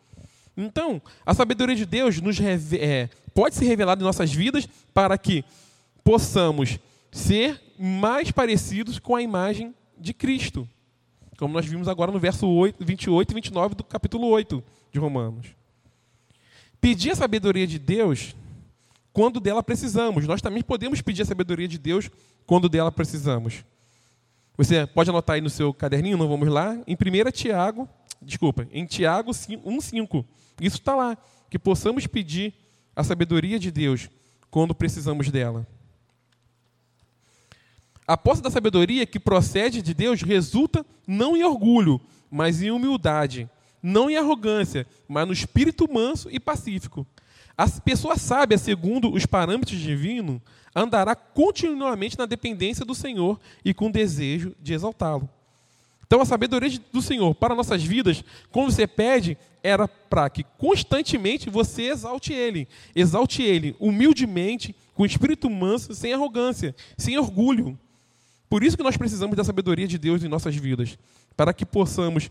Então, 0.56 1.00
a 1.26 1.34
sabedoria 1.34 1.76
de 1.76 1.84
Deus 1.84 2.20
nos 2.20 2.38
é, 2.40 3.10
pode 3.34 3.54
ser 3.54 3.66
revelada 3.66 4.00
em 4.00 4.04
nossas 4.04 4.32
vidas 4.32 4.68
para 4.94 5.18
que 5.18 5.44
possamos 6.02 6.78
ser 7.10 7.60
mais 7.78 8.30
parecidos 8.30 8.98
com 8.98 9.14
a 9.14 9.22
imagem 9.22 9.74
de 9.96 10.12
Cristo. 10.12 10.68
Como 11.38 11.54
nós 11.54 11.66
vimos 11.66 11.88
agora 11.88 12.10
no 12.10 12.18
verso 12.18 12.48
8, 12.48 12.84
28 12.84 13.30
e 13.30 13.34
29 13.34 13.74
do 13.74 13.84
capítulo 13.84 14.26
8 14.26 14.62
de 14.92 14.98
Romanos. 14.98 15.48
Pedir 16.80 17.12
a 17.12 17.16
sabedoria 17.16 17.66
de 17.66 17.78
Deus 17.78 18.34
quando 19.12 19.40
dela 19.40 19.62
precisamos. 19.62 20.26
Nós 20.26 20.42
também 20.42 20.62
podemos 20.62 21.00
pedir 21.00 21.22
a 21.22 21.26
sabedoria 21.26 21.68
de 21.68 21.78
Deus 21.78 22.10
quando 22.46 22.68
dela 22.68 22.90
precisamos. 22.90 23.64
Você 24.56 24.86
pode 24.86 25.10
anotar 25.10 25.34
aí 25.34 25.40
no 25.40 25.50
seu 25.50 25.72
caderninho, 25.72 26.18
não 26.18 26.28
vamos 26.28 26.48
lá, 26.48 26.76
em 26.86 26.94
1 26.94 27.30
Tiago, 27.30 27.88
desculpa, 28.20 28.66
em 28.72 28.84
Tiago 28.84 29.30
1,5. 29.30 30.24
Isso 30.60 30.78
está 30.78 30.96
lá, 30.96 31.16
que 31.48 31.58
possamos 31.58 32.06
pedir 32.08 32.52
a 32.96 33.04
sabedoria 33.04 33.58
de 33.58 33.70
Deus 33.70 34.10
quando 34.50 34.74
precisamos 34.74 35.30
dela. 35.30 35.64
A 38.08 38.16
posse 38.16 38.40
da 38.40 38.50
sabedoria 38.50 39.04
que 39.04 39.20
procede 39.20 39.82
de 39.82 39.92
Deus 39.92 40.22
resulta 40.22 40.84
não 41.06 41.36
em 41.36 41.44
orgulho, 41.44 42.00
mas 42.30 42.62
em 42.62 42.70
humildade, 42.70 43.46
não 43.82 44.08
em 44.08 44.16
arrogância, 44.16 44.86
mas 45.06 45.26
no 45.26 45.32
espírito 45.34 45.86
manso 45.92 46.30
e 46.32 46.40
pacífico, 46.40 47.06
a 47.54 47.68
pessoa 47.68 48.16
sábia, 48.16 48.56
segundo 48.56 49.12
os 49.12 49.26
parâmetros 49.26 49.78
divinos, 49.78 50.40
andará 50.74 51.14
continuamente 51.14 52.16
na 52.16 52.24
dependência 52.24 52.82
do 52.82 52.94
Senhor 52.94 53.38
e 53.62 53.74
com 53.74 53.90
desejo 53.90 54.54
de 54.58 54.72
exaltá-lo. 54.72 55.28
Então, 56.06 56.22
a 56.22 56.24
sabedoria 56.24 56.80
do 56.90 57.02
Senhor 57.02 57.34
para 57.34 57.54
nossas 57.54 57.82
vidas, 57.82 58.24
quando 58.50 58.70
você 58.70 58.86
pede, 58.86 59.36
era 59.62 59.86
para 59.86 60.30
que 60.30 60.44
constantemente 60.56 61.50
você 61.50 61.90
exalte 61.90 62.32
Ele. 62.32 62.66
Exalte 62.96 63.42
Ele 63.42 63.76
humildemente, 63.78 64.74
com 64.94 65.04
espírito 65.04 65.50
manso, 65.50 65.92
sem 65.94 66.14
arrogância, 66.14 66.74
sem 66.96 67.18
orgulho. 67.18 67.78
Por 68.48 68.64
isso 68.64 68.76
que 68.76 68.82
nós 68.82 68.96
precisamos 68.96 69.36
da 69.36 69.44
sabedoria 69.44 69.86
de 69.86 69.98
Deus 69.98 70.22
em 70.22 70.28
nossas 70.28 70.56
vidas, 70.56 70.98
para 71.36 71.52
que 71.52 71.66
possamos 71.66 72.30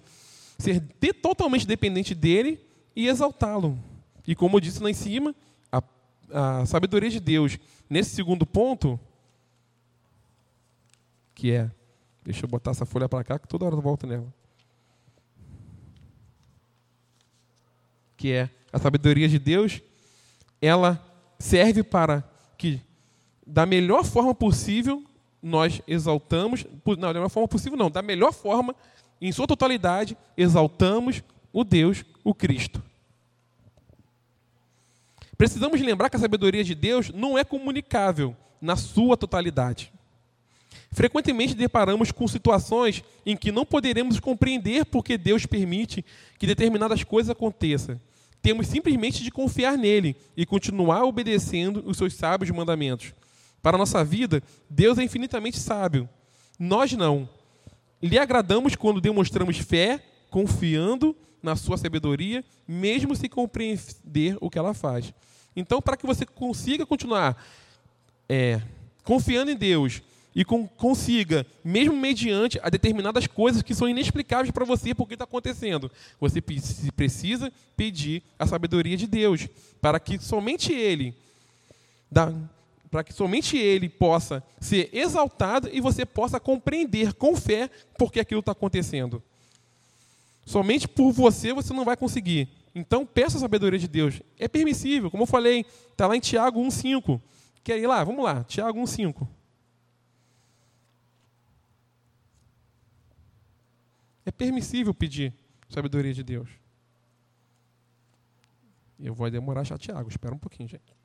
ser 0.57 0.81
totalmente 1.21 1.67
dependentes 1.67 2.17
dEle 2.17 2.59
e 2.95 3.07
exaltá-lo. 3.07 3.77
E 4.25 4.35
como 4.35 4.57
eu 4.57 4.61
disse 4.61 4.81
lá 4.81 4.89
em 4.89 4.93
cima, 4.93 5.35
a, 5.71 5.81
a 6.61 6.65
sabedoria 6.65 7.09
de 7.09 7.19
Deus, 7.19 7.57
nesse 7.89 8.15
segundo 8.15 8.45
ponto, 8.45 8.99
que 11.35 11.51
é, 11.51 11.69
deixa 12.23 12.45
eu 12.45 12.49
botar 12.49 12.71
essa 12.71 12.85
folha 12.85 13.07
para 13.07 13.23
cá, 13.23 13.37
que 13.37 13.47
toda 13.47 13.65
hora 13.65 13.75
eu 13.75 13.81
volto 13.81 14.07
nela. 14.07 14.33
Que 18.17 18.33
é 18.33 18.49
a 18.73 18.79
sabedoria 18.79 19.29
de 19.29 19.37
Deus, 19.37 19.79
ela 20.59 20.99
serve 21.37 21.83
para 21.83 22.27
que, 22.57 22.81
da 23.45 23.65
melhor 23.67 24.03
forma 24.03 24.33
possível, 24.33 25.06
nós 25.41 25.81
exaltamos, 25.87 26.65
não, 26.85 27.13
da 27.13 27.13
melhor 27.13 27.29
forma 27.29 27.47
possível 27.47 27.77
não, 27.77 27.89
da 27.89 28.01
melhor 28.01 28.33
forma, 28.33 28.75
em 29.21 29.31
sua 29.31 29.47
totalidade, 29.47 30.17
exaltamos 30.35 31.23
o 31.51 31.63
Deus, 31.63 32.03
o 32.23 32.33
Cristo. 32.33 32.83
Precisamos 35.37 35.79
lembrar 35.81 36.09
que 36.09 36.15
a 36.15 36.19
sabedoria 36.19 36.63
de 36.63 36.73
Deus 36.73 37.11
não 37.13 37.37
é 37.37 37.43
comunicável 37.43 38.35
na 38.59 38.75
sua 38.75 39.15
totalidade. 39.15 39.91
Frequentemente 40.91 41.53
deparamos 41.53 42.11
com 42.11 42.27
situações 42.27 43.03
em 43.25 43.35
que 43.35 43.51
não 43.51 43.65
poderemos 43.65 44.19
compreender 44.19 44.85
porque 44.85 45.17
Deus 45.17 45.45
permite 45.45 46.03
que 46.39 46.47
determinadas 46.47 47.03
coisas 47.03 47.29
aconteçam. 47.29 47.99
Temos 48.41 48.67
simplesmente 48.67 49.23
de 49.23 49.29
confiar 49.29 49.77
nele 49.77 50.15
e 50.35 50.45
continuar 50.45 51.03
obedecendo 51.03 51.83
os 51.85 51.97
seus 51.97 52.13
sábios 52.13 52.49
mandamentos. 52.49 53.13
Para 53.61 53.75
a 53.75 53.79
nossa 53.79 54.03
vida, 54.03 54.41
Deus 54.69 54.97
é 54.97 55.03
infinitamente 55.03 55.59
sábio. 55.59 56.09
Nós 56.59 56.91
não. 56.93 57.29
Lhe 58.01 58.17
agradamos 58.17 58.75
quando 58.75 59.01
demonstramos 59.01 59.57
fé, 59.57 60.03
confiando 60.29 61.15
na 61.41 61.55
sua 61.55 61.77
sabedoria, 61.77 62.43
mesmo 62.67 63.15
sem 63.15 63.29
compreender 63.29 64.37
o 64.39 64.49
que 64.49 64.59
ela 64.59 64.73
faz. 64.73 65.13
Então, 65.55 65.81
para 65.81 65.97
que 65.97 66.05
você 66.05 66.25
consiga 66.25 66.85
continuar 66.85 67.35
é, 68.29 68.61
confiando 69.03 69.49
em 69.49 69.55
Deus 69.55 70.01
e 70.35 70.45
com, 70.45 70.67
consiga, 70.67 71.47
mesmo 71.63 71.95
mediante 71.95 72.59
a 72.61 72.69
determinadas 72.69 73.25
coisas 73.25 73.63
que 73.63 73.73
são 73.73 73.89
inexplicáveis 73.89 74.51
para 74.51 74.65
você 74.65 74.93
porque 74.93 75.15
está 75.15 75.23
acontecendo, 75.23 75.89
você 76.19 76.41
precisa 76.41 77.51
pedir 77.75 78.21
a 78.37 78.45
sabedoria 78.45 78.95
de 78.95 79.07
Deus 79.07 79.47
para 79.81 79.99
que 79.99 80.19
somente 80.19 80.71
Ele 80.71 81.15
para 82.89 83.03
que 83.03 83.13
somente 83.13 83.57
Ele 83.57 83.89
possa 83.89 84.43
ser 84.59 84.89
exaltado 84.93 85.69
e 85.71 85.81
você 85.81 86.05
possa 86.05 86.39
compreender 86.39 87.13
com 87.13 87.35
fé 87.35 87.69
porque 87.97 88.19
aquilo 88.19 88.39
está 88.39 88.51
acontecendo. 88.51 89.21
Somente 90.45 90.87
por 90.87 91.11
você 91.11 91.53
você 91.53 91.73
não 91.73 91.83
vai 91.83 91.97
conseguir. 91.97 92.47
Então 92.73 93.05
peça 93.05 93.37
a 93.37 93.41
sabedoria 93.41 93.79
de 93.79 93.87
Deus. 93.87 94.21
É 94.37 94.47
permissível, 94.47 95.11
como 95.11 95.23
eu 95.23 95.27
falei, 95.27 95.65
está 95.91 96.07
lá 96.07 96.15
em 96.15 96.19
Tiago 96.19 96.61
1,5. 96.61 97.21
Quer 97.63 97.79
ir 97.79 97.87
lá? 97.87 98.03
Vamos 98.03 98.23
lá, 98.23 98.43
Tiago 98.43 98.79
1,5. 98.79 99.27
É 104.25 104.31
permissível 104.31 104.93
pedir 104.93 105.33
sabedoria 105.69 106.13
de 106.13 106.23
Deus. 106.23 106.49
Eu 108.99 109.13
vou 109.13 109.29
demorar 109.29 109.63
já, 109.63 109.77
Tiago. 109.77 110.09
Espera 110.09 110.33
um 110.33 110.39
pouquinho, 110.39 110.67
gente. 110.67 110.95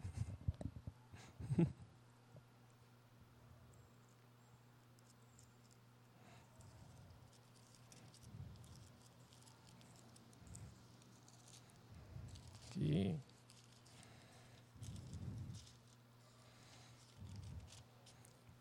Aqui. 12.83 13.15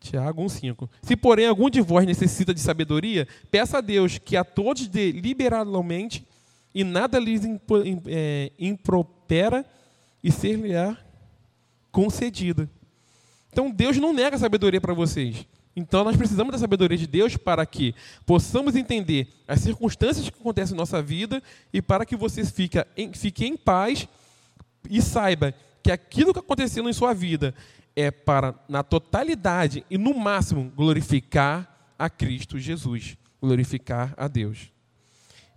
Tiago 0.00 0.42
1,5. 0.42 0.88
Se, 1.02 1.16
porém, 1.16 1.46
algum 1.46 1.70
de 1.70 1.80
vós 1.80 2.06
necessita 2.06 2.52
de 2.52 2.60
sabedoria, 2.60 3.26
peça 3.50 3.78
a 3.78 3.80
Deus 3.80 4.18
que 4.18 4.36
a 4.36 4.44
todos 4.44 4.88
dê 4.88 5.10
liberalmente 5.12 6.26
e 6.74 6.84
nada 6.84 7.18
lhes 7.18 7.42
é, 8.06 8.52
impropera 8.58 9.64
e 10.22 10.30
ser-lhe-á 10.30 10.96
concedida. 11.90 12.68
Então, 13.50 13.70
Deus 13.70 13.96
não 13.98 14.12
nega 14.12 14.38
sabedoria 14.38 14.80
para 14.80 14.94
vocês. 14.94 15.46
Então 15.74 16.04
nós 16.04 16.16
precisamos 16.16 16.52
da 16.52 16.58
sabedoria 16.58 16.98
de 16.98 17.06
Deus 17.06 17.36
para 17.36 17.64
que 17.64 17.94
possamos 18.26 18.76
entender 18.76 19.28
as 19.48 19.60
circunstâncias 19.60 20.28
que 20.28 20.38
acontecem 20.38 20.74
em 20.74 20.78
nossa 20.78 21.00
vida 21.00 21.42
e 21.72 21.80
para 21.80 22.04
que 22.04 22.14
você 22.14 22.44
fique 22.44 22.84
em, 22.96 23.12
fique 23.12 23.46
em 23.46 23.56
paz 23.56 24.06
e 24.88 25.00
saiba 25.00 25.54
que 25.82 25.90
aquilo 25.90 26.32
que 26.32 26.38
aconteceu 26.38 26.88
em 26.88 26.92
sua 26.92 27.14
vida 27.14 27.54
é 27.96 28.10
para, 28.10 28.54
na 28.68 28.82
totalidade 28.82 29.84
e 29.90 29.98
no 29.98 30.14
máximo, 30.14 30.70
glorificar 30.76 31.94
a 31.98 32.08
Cristo 32.08 32.58
Jesus, 32.58 33.16
glorificar 33.40 34.14
a 34.16 34.28
Deus. 34.28 34.70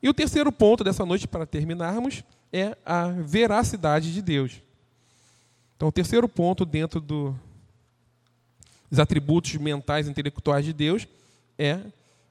E 0.01 0.09
o 0.09 0.13
terceiro 0.13 0.51
ponto 0.51 0.83
dessa 0.83 1.05
noite, 1.05 1.27
para 1.27 1.45
terminarmos, 1.45 2.23
é 2.51 2.77
a 2.85 3.07
veracidade 3.07 4.13
de 4.13 4.21
Deus. 4.21 4.61
Então, 5.75 5.87
o 5.87 5.91
terceiro 5.91 6.27
ponto 6.29 6.65
dentro 6.65 7.01
do, 7.01 7.35
dos 8.89 8.99
atributos 8.99 9.55
mentais 9.55 10.07
e 10.07 10.09
intelectuais 10.09 10.65
de 10.65 10.73
Deus 10.73 11.07
é 11.57 11.79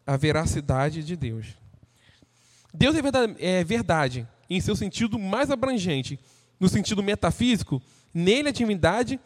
a 0.07 0.17
veracidade 0.17 1.03
de 1.03 1.17
Deus. 1.17 1.47
Deus 2.73 2.97
é 2.97 3.03
verdade, 3.03 3.37
é 3.39 3.65
verdade 3.65 4.27
em 4.49 4.61
seu 4.61 4.77
sentido 4.77 5.19
mais 5.19 5.51
abrangente. 5.51 6.19
No 6.59 6.69
sentido 6.69 7.03
metafísico, 7.03 7.83
nele 8.13 8.49
a 8.49 8.53
divindade 8.53 9.19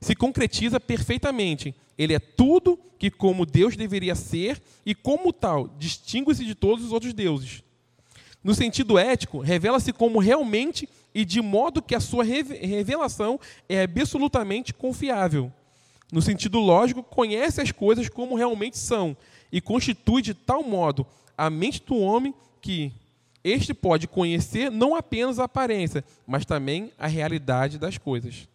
se 0.00 0.14
concretiza 0.14 0.78
perfeitamente. 0.78 1.74
Ele 1.96 2.14
é 2.14 2.18
tudo 2.18 2.78
que, 2.98 3.10
como 3.10 3.46
Deus 3.46 3.76
deveria 3.76 4.14
ser, 4.14 4.60
e 4.84 4.94
como 4.94 5.32
tal, 5.32 5.68
distingue-se 5.78 6.44
de 6.44 6.54
todos 6.54 6.84
os 6.84 6.92
outros 6.92 7.12
deuses. 7.12 7.62
No 8.42 8.54
sentido 8.54 8.98
ético, 8.98 9.40
revela-se 9.40 9.92
como 9.92 10.18
realmente 10.18 10.88
e 11.14 11.24
de 11.24 11.40
modo 11.40 11.82
que 11.82 11.94
a 11.94 12.00
sua 12.00 12.22
revelação 12.24 13.40
é 13.68 13.82
absolutamente 13.82 14.72
confiável. 14.72 15.52
No 16.10 16.22
sentido 16.22 16.58
lógico, 16.58 17.02
conhece 17.02 17.60
as 17.60 17.70
coisas 17.70 18.08
como 18.08 18.34
realmente 18.34 18.78
são 18.78 19.16
e 19.52 19.60
constitui 19.60 20.22
de 20.22 20.34
tal 20.34 20.62
modo 20.62 21.06
a 21.36 21.50
mente 21.50 21.82
do 21.84 21.96
homem 21.96 22.34
que 22.60 22.92
este 23.44 23.72
pode 23.72 24.08
conhecer 24.08 24.70
não 24.70 24.94
apenas 24.94 25.38
a 25.38 25.44
aparência, 25.44 26.04
mas 26.26 26.44
também 26.44 26.92
a 26.98 27.06
realidade 27.06 27.78
das 27.78 27.96
coisas. 27.96 28.48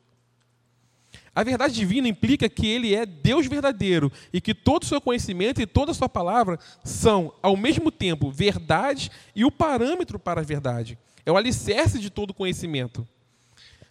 A 1.36 1.44
verdade 1.44 1.74
divina 1.74 2.08
implica 2.08 2.48
que 2.48 2.68
ele 2.68 2.94
é 2.94 3.06
Deus 3.06 3.48
verdadeiro 3.48 4.12
e 4.32 4.40
que 4.40 4.54
todo 4.54 4.84
o 4.84 4.86
seu 4.86 5.02
conhecimento 5.02 5.62
e 5.62 5.66
toda 5.66 5.92
a 5.92 5.96
sua 5.96 6.10
palavra 6.10 6.60
são, 6.84 7.34
ao 7.42 7.58
mesmo 7.58 7.92
tempo, 7.92 8.30
verdade 8.30 9.10
e 9.36 9.44
o 9.44 9.52
parâmetro 9.52 10.20
para 10.20 10.42
a 10.42 10.44
verdade. 10.44 10.98
É 11.26 11.32
o 11.32 11.38
alicerce 11.38 11.98
de 11.98 12.10
todo 12.10 12.34
conhecimento. 12.34 13.08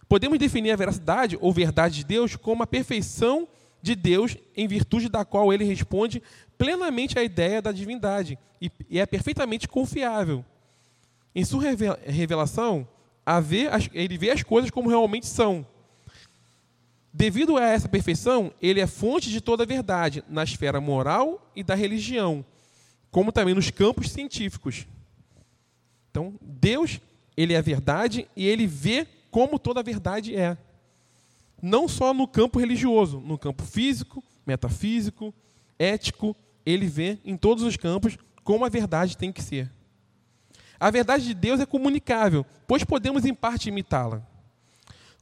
Podemos 0.07 0.37
definir 0.37 0.71
a 0.71 0.75
veracidade 0.75 1.37
ou 1.39 1.51
verdade 1.51 1.97
de 1.97 2.03
Deus 2.03 2.35
como 2.35 2.63
a 2.63 2.67
perfeição 2.67 3.47
de 3.81 3.95
Deus 3.95 4.37
em 4.55 4.67
virtude 4.67 5.09
da 5.09 5.25
qual 5.25 5.51
ele 5.51 5.63
responde 5.63 6.21
plenamente 6.57 7.17
à 7.17 7.23
ideia 7.23 7.61
da 7.61 7.71
divindade 7.71 8.37
e 8.89 8.99
é 8.99 9.05
perfeitamente 9.05 9.67
confiável. 9.67 10.45
Em 11.35 11.43
sua 11.43 11.63
revelação, 12.05 12.87
ele 13.93 14.17
vê 14.17 14.31
as 14.31 14.43
coisas 14.43 14.69
como 14.69 14.89
realmente 14.89 15.25
são 15.25 15.65
Devido 17.15 17.57
a 17.57 17.67
essa 17.67 17.87
perfeição, 17.87 18.51
ele 18.59 18.79
é 18.79 18.87
fonte 18.87 19.29
de 19.29 19.39
toda 19.39 19.61
a 19.61 19.67
verdade 19.67 20.23
na 20.27 20.43
esfera 20.43 20.81
moral 20.81 21.47
e 21.55 21.63
da 21.63 21.75
religião, 21.75 22.43
como 23.11 23.31
também 23.31 23.53
nos 23.53 23.69
campos 23.69 24.09
científicos. 24.09 24.87
Então, 26.09 26.33
Deus, 26.41 26.99
ele 27.37 27.53
é 27.53 27.57
a 27.57 27.61
verdade 27.61 28.27
e 28.35 28.47
ele 28.47 28.65
vê 28.65 29.05
como 29.33 29.57
toda 29.57 29.79
a 29.79 29.83
verdade 29.83 30.35
é. 30.35 30.55
Não 31.59 31.87
só 31.87 32.13
no 32.13 32.27
campo 32.27 32.59
religioso, 32.59 33.19
no 33.19 33.35
campo 33.35 33.63
físico, 33.63 34.23
metafísico, 34.45 35.33
ético, 35.79 36.35
ele 36.63 36.85
vê 36.85 37.17
em 37.25 37.35
todos 37.35 37.63
os 37.63 37.75
campos 37.75 38.15
como 38.43 38.63
a 38.63 38.69
verdade 38.69 39.17
tem 39.17 39.31
que 39.31 39.41
ser. 39.41 39.71
A 40.79 40.91
verdade 40.91 41.25
de 41.25 41.33
Deus 41.33 41.59
é 41.59 41.65
comunicável, 41.65 42.45
pois 42.67 42.83
podemos 42.83 43.25
em 43.25 43.33
parte 43.33 43.69
imitá-la. 43.69 44.21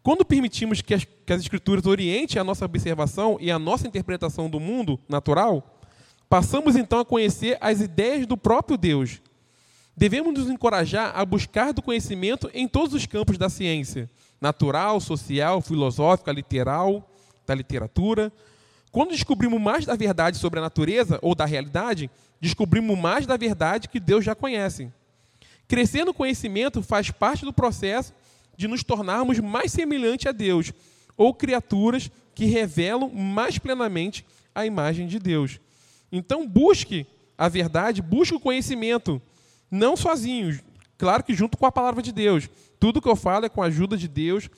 Quando 0.03 0.25
permitimos 0.25 0.81
que 0.81 0.93
as, 0.93 1.05
que 1.05 1.31
as 1.31 1.39
Escrituras 1.39 1.85
orientem 1.85 2.41
a 2.41 2.43
nossa 2.43 2.65
observação 2.65 3.37
e 3.39 3.49
a 3.49 3.57
nossa 3.57 3.87
interpretação 3.87 4.49
do 4.49 4.59
mundo 4.59 4.99
natural, 5.07 5.79
passamos 6.27 6.75
então 6.75 6.99
a 6.99 7.05
conhecer 7.05 7.57
as 7.61 7.79
ideias 7.79 8.27
do 8.27 8.35
próprio 8.35 8.77
Deus. 8.77 9.21
Devemos 10.01 10.33
nos 10.33 10.49
encorajar 10.49 11.11
a 11.15 11.23
buscar 11.23 11.71
do 11.71 11.79
conhecimento 11.79 12.49
em 12.55 12.67
todos 12.67 12.95
os 12.95 13.05
campos 13.05 13.37
da 13.37 13.49
ciência, 13.49 14.09
natural, 14.41 14.99
social, 14.99 15.61
filosófica, 15.61 16.31
literal, 16.31 17.07
da 17.45 17.53
literatura. 17.53 18.33
Quando 18.91 19.11
descobrimos 19.11 19.61
mais 19.61 19.85
da 19.85 19.95
verdade 19.95 20.39
sobre 20.39 20.57
a 20.57 20.61
natureza 20.63 21.19
ou 21.21 21.35
da 21.35 21.45
realidade, 21.45 22.09
descobrimos 22.41 22.97
mais 22.97 23.27
da 23.27 23.37
verdade 23.37 23.87
que 23.87 23.99
Deus 23.99 24.25
já 24.25 24.33
conhece. 24.33 24.91
Crescer 25.67 26.03
no 26.03 26.15
conhecimento 26.15 26.81
faz 26.81 27.11
parte 27.11 27.45
do 27.45 27.53
processo 27.53 28.11
de 28.57 28.67
nos 28.67 28.83
tornarmos 28.83 29.37
mais 29.37 29.71
semelhante 29.71 30.27
a 30.27 30.31
Deus, 30.31 30.73
ou 31.15 31.31
criaturas 31.31 32.09
que 32.33 32.45
revelam 32.45 33.07
mais 33.13 33.59
plenamente 33.59 34.25
a 34.55 34.65
imagem 34.65 35.05
de 35.05 35.19
Deus. 35.19 35.59
Então, 36.11 36.47
busque 36.47 37.05
a 37.37 37.47
verdade, 37.47 38.01
busque 38.01 38.33
o 38.33 38.39
conhecimento, 38.39 39.21
não 39.71 39.95
sozinhos, 39.95 40.59
claro 40.97 41.23
que 41.23 41.33
junto 41.33 41.57
com 41.57 41.65
a 41.65 41.71
palavra 41.71 42.03
de 42.03 42.11
Deus. 42.11 42.49
Tudo 42.79 43.01
que 43.01 43.07
eu 43.07 43.15
falo 43.15 43.45
é 43.45 43.49
com 43.49 43.63
a 43.63 43.67
ajuda 43.67 43.95
de 43.95 44.07
Deus, 44.07 44.49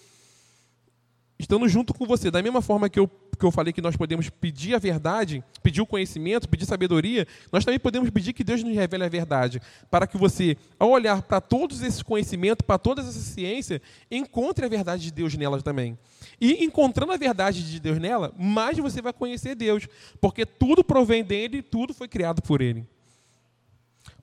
estando 1.38 1.67
junto 1.69 1.93
com 1.93 2.06
você. 2.06 2.32
Da 2.32 2.41
mesma 2.41 2.62
forma 2.62 2.89
que 2.89 2.99
eu 2.99 3.08
que 3.38 3.45
eu 3.45 3.52
falei 3.52 3.73
que 3.73 3.82
nós 3.82 3.95
podemos 3.95 4.30
pedir 4.30 4.76
a 4.76 4.80
verdade, 4.80 5.43
pedir 5.62 5.82
o 5.82 5.86
conhecimento, 5.86 6.47
pedir 6.47 6.65
sabedoria, 6.65 7.28
nós 7.52 7.65
também 7.65 7.80
podemos 7.80 8.10
pedir 8.10 8.32
que 8.32 8.43
Deus 8.43 8.63
nos 8.63 8.73
revele 8.73 9.04
a 9.04 9.10
verdade, 9.10 9.62
para 9.89 10.08
que 10.08 10.17
você, 10.17 10.58
ao 10.80 10.89
olhar 10.89 11.21
para 11.21 11.41
todos 11.41 11.82
esses 11.82 12.02
conhecimentos, 12.02 12.65
para 12.65 12.78
toda 12.78 13.02
essa 13.02 13.12
ciência, 13.12 13.82
encontre 14.10 14.65
a 14.65 14.69
verdade 14.69 15.04
de 15.04 15.12
Deus 15.12 15.36
nelas 15.36 15.63
também. 15.63 15.97
E 16.39 16.63
encontrando 16.63 17.12
a 17.12 17.17
verdade 17.17 17.69
de 17.69 17.80
Deus 17.80 17.99
nela, 17.99 18.34
mais 18.38 18.78
você 18.78 19.02
vai 19.02 19.13
conhecer 19.13 19.56
Deus, 19.56 19.88
porque 20.21 20.45
tudo 20.45 20.84
provém 20.84 21.23
dele, 21.23 21.62
tudo 21.62 21.93
foi 21.93 22.08
criado 22.08 22.41
por 22.41 22.62
ele. 22.62 22.86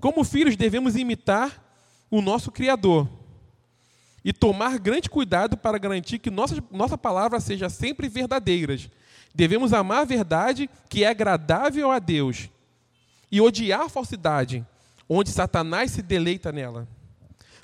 Como 0.01 0.25
filhos, 0.25 0.57
devemos 0.57 0.97
imitar 0.97 1.63
o 2.11 2.23
nosso 2.23 2.51
Criador 2.51 3.07
e 4.25 4.33
tomar 4.33 4.79
grande 4.79 5.09
cuidado 5.11 5.57
para 5.57 5.79
garantir 5.79 6.19
que 6.19 6.31
nossa, 6.31 6.63
nossa 6.71 6.97
palavra 6.97 7.39
seja 7.39 7.69
sempre 7.69 8.09
verdadeiras. 8.09 8.89
Devemos 9.35 9.73
amar 9.73 10.01
a 10.01 10.05
verdade 10.05 10.69
que 10.89 11.05
é 11.05 11.09
agradável 11.09 11.91
a 11.91 11.99
Deus 11.99 12.49
e 13.31 13.41
odiar 13.41 13.83
a 13.83 13.89
falsidade, 13.89 14.67
onde 15.09 15.31
Satanás 15.31 15.93
se 15.93 16.03
deleita 16.03 16.51
nela. 16.51 16.89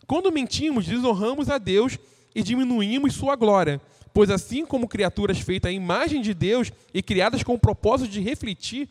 Quando 0.06 0.30
mentimos, 0.30 0.86
desonramos 0.86 1.48
a 1.50 1.58
Deus 1.58 1.98
e 2.34 2.42
diminuímos 2.42 3.14
sua 3.14 3.34
glória, 3.34 3.80
pois 4.12 4.30
assim 4.30 4.64
como 4.64 4.86
criaturas 4.86 5.40
feitas 5.40 5.70
à 5.70 5.72
imagem 5.72 6.22
de 6.22 6.32
Deus 6.32 6.70
e 6.94 7.02
criadas 7.02 7.42
com 7.42 7.54
o 7.54 7.58
propósito 7.58 8.10
de 8.10 8.20
refletir 8.20 8.88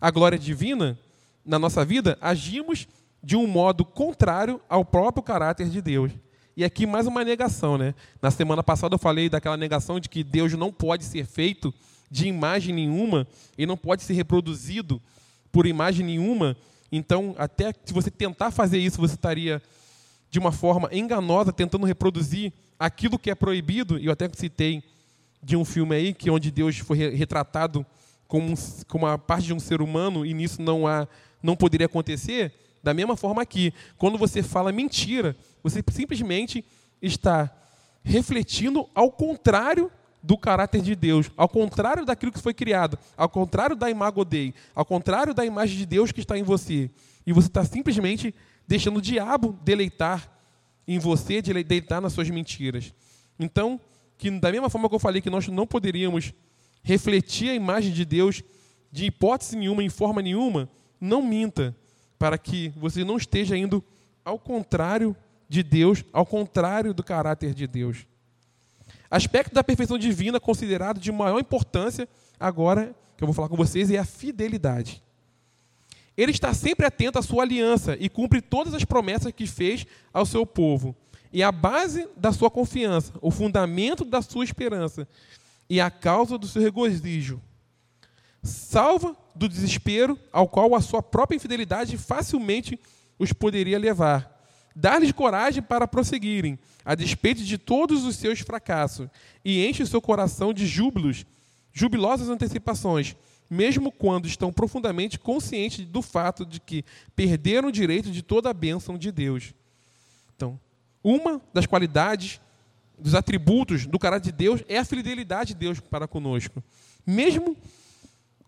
a 0.00 0.10
glória 0.10 0.38
divina 0.38 0.98
na 1.44 1.58
nossa 1.58 1.84
vida, 1.84 2.16
agimos 2.20 2.86
de 3.22 3.36
um 3.36 3.46
modo 3.46 3.84
contrário 3.84 4.60
ao 4.68 4.84
próprio 4.84 5.22
caráter 5.22 5.68
de 5.68 5.80
Deus. 5.80 6.12
E 6.56 6.64
aqui 6.64 6.86
mais 6.86 7.06
uma 7.06 7.24
negação, 7.24 7.78
né? 7.78 7.94
Na 8.20 8.30
semana 8.30 8.62
passada 8.62 8.94
eu 8.94 8.98
falei 8.98 9.28
daquela 9.28 9.56
negação 9.56 9.98
de 9.98 10.08
que 10.08 10.22
Deus 10.22 10.52
não 10.52 10.72
pode 10.72 11.04
ser 11.04 11.24
feito 11.24 11.72
de 12.10 12.26
imagem 12.26 12.74
nenhuma 12.74 13.26
e 13.56 13.64
não 13.64 13.76
pode 13.76 14.02
ser 14.02 14.12
reproduzido 14.12 15.00
por 15.50 15.66
imagem 15.66 16.04
nenhuma. 16.04 16.56
Então, 16.90 17.34
até 17.38 17.72
se 17.84 17.92
você 17.92 18.10
tentar 18.10 18.50
fazer 18.50 18.78
isso, 18.78 19.00
você 19.00 19.14
estaria 19.14 19.62
de 20.30 20.38
uma 20.38 20.52
forma 20.52 20.90
enganosa 20.92 21.52
tentando 21.52 21.86
reproduzir 21.86 22.52
aquilo 22.78 23.18
que 23.18 23.30
é 23.30 23.34
proibido. 23.34 23.98
E 23.98 24.06
eu 24.06 24.12
até 24.12 24.28
citei 24.34 24.82
de 25.42 25.56
um 25.56 25.64
filme 25.64 25.94
aí 25.94 26.12
que 26.12 26.30
onde 26.30 26.50
Deus 26.50 26.78
foi 26.78 26.98
retratado 26.98 27.84
como, 28.28 28.54
como 28.88 29.06
uma 29.06 29.18
parte 29.18 29.46
de 29.46 29.54
um 29.54 29.60
ser 29.60 29.80
humano 29.80 30.24
e 30.24 30.34
nisso 30.34 30.60
não 30.60 30.86
há 30.86 31.08
não 31.42 31.56
poderia 31.56 31.86
acontecer. 31.86 32.52
Da 32.82 32.92
mesma 32.92 33.16
forma 33.16 33.42
aqui, 33.42 33.72
quando 33.96 34.18
você 34.18 34.42
fala 34.42 34.72
mentira, 34.72 35.36
você 35.62 35.82
simplesmente 35.90 36.64
está 37.00 37.50
refletindo 38.02 38.88
ao 38.94 39.10
contrário 39.10 39.90
do 40.22 40.38
caráter 40.38 40.80
de 40.80 40.94
Deus, 40.94 41.30
ao 41.36 41.48
contrário 41.48 42.04
daquilo 42.04 42.30
que 42.30 42.38
foi 42.38 42.54
criado, 42.54 42.98
ao 43.16 43.28
contrário 43.28 43.74
da 43.74 43.90
imago 43.90 44.24
Dei, 44.24 44.54
ao 44.74 44.84
contrário 44.84 45.34
da 45.34 45.44
imagem 45.44 45.76
de 45.76 45.86
Deus 45.86 46.12
que 46.12 46.20
está 46.20 46.38
em 46.38 46.42
você. 46.44 46.90
E 47.26 47.32
você 47.32 47.48
está 47.48 47.64
simplesmente 47.64 48.34
deixando 48.66 48.98
o 48.98 49.02
diabo 49.02 49.58
deleitar 49.64 50.30
em 50.86 50.98
você, 50.98 51.42
deleitar 51.42 52.00
nas 52.00 52.12
suas 52.12 52.30
mentiras. 52.30 52.94
Então, 53.38 53.80
que 54.16 54.30
da 54.30 54.52
mesma 54.52 54.70
forma 54.70 54.88
que 54.88 54.94
eu 54.94 55.00
falei 55.00 55.20
que 55.20 55.30
nós 55.30 55.48
não 55.48 55.66
poderíamos 55.66 56.32
refletir 56.82 57.50
a 57.50 57.54
imagem 57.54 57.92
de 57.92 58.04
Deus 58.04 58.42
de 58.90 59.06
hipótese 59.06 59.56
nenhuma, 59.56 59.82
em 59.82 59.88
forma 59.88 60.20
nenhuma, 60.20 60.68
não 61.02 61.20
minta 61.20 61.74
para 62.16 62.38
que 62.38 62.68
você 62.76 63.02
não 63.02 63.16
esteja 63.16 63.56
indo 63.56 63.82
ao 64.24 64.38
contrário 64.38 65.16
de 65.48 65.60
Deus, 65.60 66.04
ao 66.12 66.24
contrário 66.24 66.94
do 66.94 67.02
caráter 67.02 67.52
de 67.52 67.66
Deus. 67.66 68.06
Aspecto 69.10 69.52
da 69.52 69.64
perfeição 69.64 69.98
divina 69.98 70.38
considerado 70.38 71.00
de 71.00 71.10
maior 71.10 71.40
importância 71.40 72.08
agora 72.38 72.94
que 73.16 73.24
eu 73.24 73.26
vou 73.26 73.34
falar 73.34 73.48
com 73.48 73.56
vocês 73.56 73.90
é 73.90 73.98
a 73.98 74.04
fidelidade. 74.04 75.02
Ele 76.16 76.30
está 76.30 76.54
sempre 76.54 76.86
atento 76.86 77.18
à 77.18 77.22
sua 77.22 77.42
aliança 77.42 77.96
e 77.98 78.08
cumpre 78.08 78.40
todas 78.40 78.72
as 78.72 78.84
promessas 78.84 79.32
que 79.32 79.46
fez 79.46 79.84
ao 80.12 80.24
seu 80.24 80.46
povo. 80.46 80.94
E 81.32 81.42
a 81.42 81.50
base 81.50 82.08
da 82.16 82.32
sua 82.32 82.50
confiança, 82.50 83.12
o 83.20 83.30
fundamento 83.30 84.04
da 84.04 84.22
sua 84.22 84.44
esperança 84.44 85.08
e 85.68 85.80
a 85.80 85.90
causa 85.90 86.38
do 86.38 86.46
seu 86.46 86.62
regozijo. 86.62 87.40
Salva 88.42 89.16
do 89.34 89.48
desespero 89.48 90.18
ao 90.32 90.48
qual 90.48 90.74
a 90.74 90.80
sua 90.80 91.02
própria 91.02 91.36
infidelidade 91.36 91.96
facilmente 91.96 92.78
os 93.18 93.32
poderia 93.32 93.78
levar. 93.78 94.30
Dar-lhes 94.74 95.12
coragem 95.12 95.62
para 95.62 95.86
prosseguirem, 95.86 96.58
a 96.84 96.94
despeito 96.94 97.42
de 97.44 97.58
todos 97.58 98.04
os 98.04 98.16
seus 98.16 98.40
fracassos, 98.40 99.08
e 99.44 99.64
enche 99.66 99.82
o 99.82 99.86
seu 99.86 100.00
coração 100.00 100.52
de 100.52 100.66
júbilos, 100.66 101.24
jubilosas 101.72 102.28
antecipações, 102.28 103.14
mesmo 103.48 103.92
quando 103.92 104.26
estão 104.26 104.52
profundamente 104.52 105.18
conscientes 105.18 105.84
do 105.84 106.00
fato 106.00 106.46
de 106.46 106.58
que 106.58 106.84
perderam 107.14 107.68
o 107.68 107.72
direito 107.72 108.10
de 108.10 108.22
toda 108.22 108.48
a 108.48 108.54
bênção 108.54 108.96
de 108.96 109.12
Deus. 109.12 109.52
Então, 110.34 110.58
uma 111.04 111.40
das 111.52 111.66
qualidades, 111.66 112.40
dos 112.98 113.14
atributos 113.14 113.86
do 113.86 113.98
caráter 113.98 114.30
de 114.30 114.32
Deus 114.32 114.62
é 114.68 114.78
a 114.78 114.84
fidelidade 114.84 115.48
de 115.48 115.60
Deus 115.60 115.80
para 115.80 116.08
conosco. 116.08 116.62
Mesmo 117.06 117.56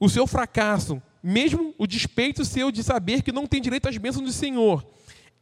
o 0.05 0.09
seu 0.09 0.27
fracasso, 0.27 1.03
mesmo 1.23 1.75
o 1.79 1.87
despeito 1.87 2.45
seu 2.45 2.71
de 2.71 2.83
saber 2.83 3.23
que 3.23 3.33
não 3.33 3.47
tem 3.47 3.61
direito 3.61 3.89
às 3.89 3.97
bênçãos 3.97 4.27
do 4.27 4.33
Senhor, 4.33 4.87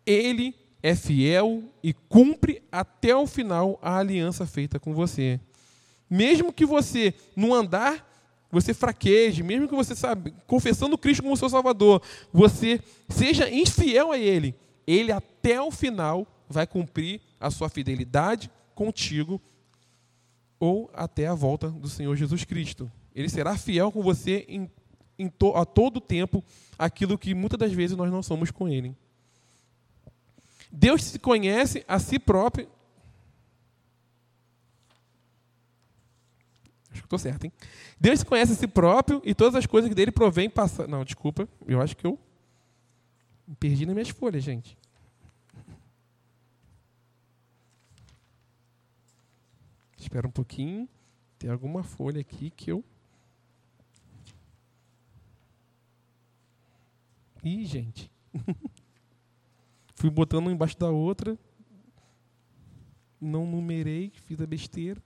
Ele 0.07 0.55
é 0.83 0.95
fiel 0.95 1.65
e 1.83 1.93
cumpre 1.93 2.63
até 2.71 3.15
o 3.15 3.27
final 3.27 3.79
a 3.83 3.99
aliança 3.99 4.47
feita 4.47 4.79
com 4.79 4.95
você. 4.95 5.41
Mesmo 6.09 6.53
que 6.53 6.65
você, 6.65 7.15
no 7.35 7.53
andar 7.53 8.09
você 8.53 8.75
fraqueje, 8.75 9.43
mesmo 9.43 9.67
que 9.67 9.75
você 9.75 9.97
sabe, 9.97 10.35
confessando 10.47 10.99
Cristo 10.99 11.23
como 11.23 11.37
seu 11.39 11.49
Salvador, 11.49 12.03
você 12.31 12.81
seja 13.09 13.51
infiel 13.51 14.13
a 14.13 14.19
Ele, 14.19 14.55
Ele 14.87 15.11
até 15.11 15.61
o 15.61 15.71
final 15.71 16.27
vai 16.49 16.67
cumprir 16.67 17.21
a 17.41 17.51
sua 17.51 17.71
fidelidade 17.71 18.51
contigo 18.75 19.41
ou 20.61 20.91
até 20.93 21.27
a 21.27 21.35
volta 21.35 21.71
do 21.71 21.89
Senhor 21.89 22.15
Jesus 22.15 22.45
Cristo. 22.45 22.93
Ele 23.15 23.29
será 23.29 23.57
fiel 23.57 23.93
com 23.93 24.03
você 24.03 24.45
em, 24.49 24.71
em 25.19 25.29
to, 25.29 25.55
a 25.57 25.65
todo 25.65 26.01
tempo, 26.01 26.43
aquilo 26.79 27.19
que 27.19 27.35
muitas 27.35 27.59
das 27.59 27.73
vezes 27.73 27.97
nós 27.97 28.11
não 28.11 28.23
somos 28.23 28.51
com 28.51 28.69
Ele. 28.69 28.95
Deus 30.71 31.05
se 31.05 31.19
conhece 31.19 31.85
a 31.87 31.99
si 31.99 32.19
próprio 32.19 32.69
Acho 36.93 37.01
que 37.01 37.07
estou 37.07 37.19
certo, 37.19 37.45
hein? 37.45 37.53
Deus 37.99 38.23
conhece 38.23 38.53
a 38.53 38.55
si 38.55 38.67
próprio 38.67 39.23
e 39.25 39.35
todas 39.35 39.55
as 39.55 39.65
coisas 39.65 39.89
que 39.89 39.95
dele 39.95 40.13
provém 40.13 40.49
passar. 40.49 40.87
Não, 40.87 41.05
desculpa, 41.05 41.49
eu 41.67 41.81
acho 41.81 41.97
que 41.97 42.07
eu 42.07 42.19
perdi 43.59 43.87
nas 43.87 43.95
minhas 43.95 44.11
folhas, 44.11 44.45
gente. 44.45 44.77
Espera 49.97 50.27
um 50.27 50.31
pouquinho. 50.31 50.87
Tem 51.39 51.51
alguma 51.51 51.83
folha 51.83 52.21
aqui 52.21 52.51
que 52.51 52.71
eu. 52.71 52.85
Ih, 57.43 57.65
gente. 57.65 58.11
Fui 59.95 60.11
botando 60.11 60.47
uma 60.47 60.53
embaixo 60.53 60.79
da 60.79 60.91
outra. 60.91 61.39
Não 63.21 63.47
numerei, 63.47 64.11
fiz 64.11 64.41
a 64.41 64.47
besteira 64.47 65.01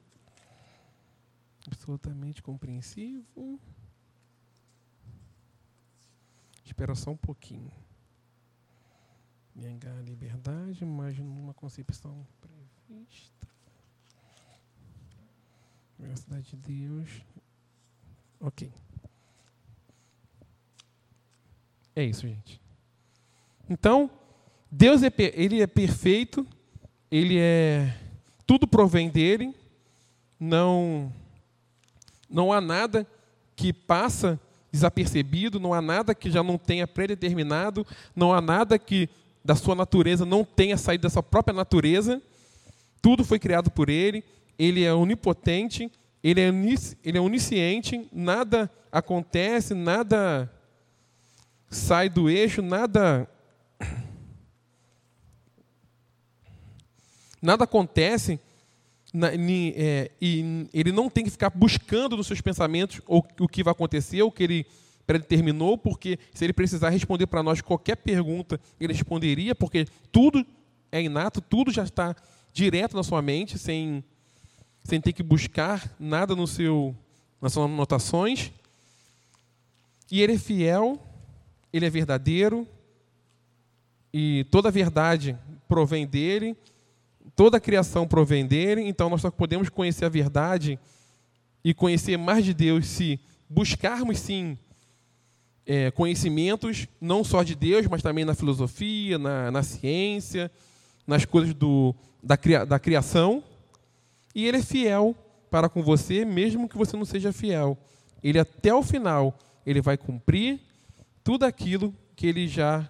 absolutamente 1.67 2.43
compreensivo. 2.43 3.61
Espera 6.65 6.95
só 6.95 7.11
um 7.11 7.17
pouquinho. 7.17 7.73
Negar 9.55 9.97
a 9.97 10.03
liberdade, 10.03 10.85
mas 10.85 11.19
numa 11.19 11.55
concepção 11.55 12.27
prevista. 12.41 13.49
Universidade 15.99 16.51
de 16.51 16.57
Deus. 16.57 17.25
Ok. 18.39 18.73
É 21.97 22.05
isso, 22.05 22.29
gente. 22.29 22.61
Então, 23.71 24.11
Deus 24.71 25.03
é, 25.03 25.11
ele 25.35 25.63
é 25.63 25.67
perfeito, 25.67 26.47
ele 27.11 27.39
é 27.39 27.91
tudo 28.47 28.67
provém 28.67 29.09
dele, 29.09 29.55
não 30.39 31.11
não 32.29 32.53
há 32.53 32.61
nada 32.61 33.07
que 33.55 33.73
passa 33.73 34.39
desapercebido, 34.71 35.59
não 35.59 35.73
há 35.73 35.81
nada 35.81 36.15
que 36.15 36.31
já 36.31 36.43
não 36.43 36.59
tenha 36.59 36.87
predeterminado, 36.87 37.87
não 38.15 38.35
há 38.35 38.43
nada 38.43 38.79
que 38.79 39.09
da 39.43 39.55
sua 39.55 39.75
natureza 39.75 40.27
não 40.27 40.45
tenha 40.45 40.77
saído 40.77 41.03
da 41.03 41.11
sua 41.11 41.23
própria 41.23 41.55
natureza. 41.55 42.21
Tudo 43.01 43.25
foi 43.25 43.39
criado 43.39 43.71
por 43.71 43.89
ele, 43.89 44.23
ele 44.59 44.85
é 44.85 44.93
onipotente, 44.93 45.91
ele 46.23 46.43
é, 46.43 46.49
ele 47.03 47.17
é 47.17 47.21
onisciente, 47.21 48.07
nada 48.13 48.71
acontece, 48.93 49.73
nada 49.73 50.53
sai 51.69 52.09
do 52.09 52.29
eixo, 52.29 52.63
nada 52.63 53.29
nada 57.41 57.65
acontece 57.65 58.41
na, 59.13 59.31
ni, 59.31 59.73
é, 59.77 60.11
e 60.21 60.69
ele 60.75 60.93
não 60.93 61.09
tem 61.09 61.25
que 61.25 61.31
ficar 61.31 61.51
buscando 61.51 62.17
nos 62.17 62.27
seus 62.27 62.41
pensamentos 62.41 63.01
o, 63.07 63.23
o 63.41 63.49
que 63.49 63.63
vai 63.63 63.73
acontecer, 63.73 64.23
o 64.23 64.31
que 64.31 64.43
ele 64.43 64.67
predeterminou, 65.07 65.79
porque 65.79 66.19
se 66.35 66.45
ele 66.45 66.53
precisar 66.53 66.91
responder 66.91 67.27
para 67.27 67.43
nós 67.43 67.61
qualquer 67.61 67.97
pergunta, 67.97 68.61
ele 68.81 68.93
responderia, 68.93 69.55
porque 69.55 69.87
tudo 70.11 70.45
é 70.91 71.01
inato, 71.01 71.41
tudo 71.41 71.71
já 71.71 71.85
está 71.85 72.15
direto 72.53 72.97
na 72.97 73.03
sua 73.03 73.23
mente, 73.23 73.59
sem, 73.59 74.05
sem 74.83 75.01
ter 75.01 75.13
que 75.13 75.23
buscar 75.23 75.95
nada 75.99 76.35
no 76.35 76.47
seu, 76.47 76.95
nas 77.41 77.53
suas 77.53 77.67
anotações. 77.67 78.51
E 80.11 80.21
ele 80.21 80.35
é 80.35 80.39
fiel, 80.39 81.01
ele 81.77 81.87
é 81.87 81.91
verdadeiro, 81.91 82.67
e 84.13 84.45
toda 84.51 84.69
a 84.69 84.73
verdade 84.73 85.37
provém 85.69 86.07
dele, 86.07 86.57
toda 87.35 87.59
a 87.59 87.61
criação 87.61 88.07
provém 88.07 88.47
dele, 88.47 88.83
então 88.83 89.11
nós 89.11 89.21
só 89.21 89.31
podemos 89.31 89.69
conhecer 89.69 90.05
a 90.05 90.09
verdade 90.09 90.79
e 91.63 91.75
conhecer 91.75 92.17
mais 92.17 92.45
de 92.45 92.55
Deus 92.55 92.87
se 92.87 93.21
buscarmos, 93.49 94.19
sim, 94.19 94.57
é, 95.67 95.91
conhecimentos, 95.91 96.87
não 97.01 97.25
só 97.25 97.43
de 97.43 97.55
Deus, 97.55 97.87
mas 97.89 98.03
também 98.03 98.25
na 98.25 98.35
filosofia, 98.35 99.19
na, 99.19 99.51
na 99.51 99.63
ciência, 99.63 100.51
nas 101.07 101.25
coisas 101.25 101.53
do, 101.53 101.95
da, 102.23 102.37
da 102.65 102.79
criação. 102.79 103.43
E 104.35 104.47
ele 104.47 104.59
é 104.59 104.63
fiel 104.63 105.15
para 105.51 105.69
com 105.69 105.83
você, 105.83 106.25
mesmo 106.25 106.69
que 106.69 106.77
você 106.77 106.97
não 106.97 107.05
seja 107.05 107.33
fiel. 107.33 107.77
Ele, 108.23 108.39
até 108.39 108.73
o 108.75 108.83
final, 108.83 109.37
ele 109.65 109.81
vai 109.81 109.97
cumprir 109.97 110.61
tudo 111.27 111.43
aquilo 111.43 111.93
que 112.15 112.25
ele 112.25 112.47
já 112.47 112.89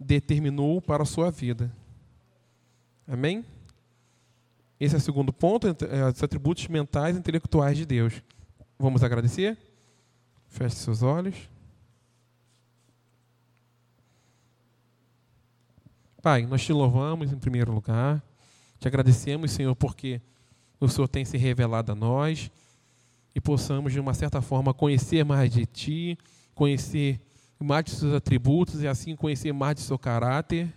determinou 0.00 0.80
para 0.80 1.02
a 1.02 1.06
sua 1.06 1.30
vida. 1.30 1.70
Amém? 3.06 3.44
Esse 4.80 4.94
é 4.94 4.98
o 4.98 5.00
segundo 5.02 5.34
ponto, 5.34 5.66
é, 5.66 6.08
os 6.08 6.22
atributos 6.22 6.66
mentais 6.68 7.14
e 7.14 7.18
intelectuais 7.18 7.76
de 7.76 7.84
Deus. 7.84 8.22
Vamos 8.78 9.04
agradecer? 9.04 9.58
Feche 10.48 10.76
seus 10.76 11.02
olhos. 11.02 11.36
Pai, 16.22 16.46
nós 16.46 16.64
te 16.64 16.72
louvamos 16.72 17.30
em 17.30 17.38
primeiro 17.38 17.70
lugar. 17.70 18.22
Te 18.78 18.88
agradecemos, 18.88 19.50
Senhor, 19.50 19.76
porque 19.76 20.22
o 20.80 20.88
Senhor 20.88 21.06
tem 21.06 21.26
se 21.26 21.36
revelado 21.36 21.92
a 21.92 21.94
nós 21.94 22.50
e 23.34 23.42
possamos, 23.42 23.92
de 23.92 24.00
uma 24.00 24.14
certa 24.14 24.40
forma, 24.40 24.72
conhecer 24.72 25.22
mais 25.22 25.52
de 25.52 25.66
Ti, 25.66 26.18
conhecer 26.54 27.20
mais 27.62 27.84
de 27.84 27.92
seus 27.92 28.14
atributos 28.14 28.82
e 28.82 28.88
assim 28.88 29.16
conhecer 29.16 29.52
mais 29.52 29.76
de 29.76 29.82
seu 29.82 29.98
caráter. 29.98 30.72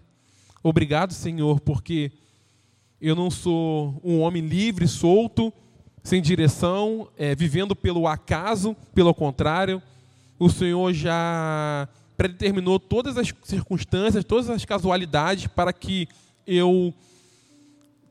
Obrigado, 0.63 1.13
Senhor, 1.13 1.59
porque 1.59 2.11
eu 2.99 3.15
não 3.15 3.29
sou 3.29 3.99
um 4.03 4.21
homem 4.21 4.45
livre, 4.45 4.87
solto, 4.87 5.53
sem 6.03 6.21
direção, 6.21 7.07
é, 7.17 7.35
vivendo 7.35 7.75
pelo 7.75 8.07
acaso, 8.07 8.75
pelo 8.93 9.13
contrário, 9.13 9.81
o 10.39 10.49
Senhor 10.49 10.93
já 10.93 11.87
predeterminou 12.17 12.79
todas 12.79 13.17
as 13.17 13.33
circunstâncias, 13.43 14.23
todas 14.23 14.49
as 14.49 14.63
casualidades 14.65 15.47
para 15.47 15.73
que 15.73 16.07
eu 16.45 16.93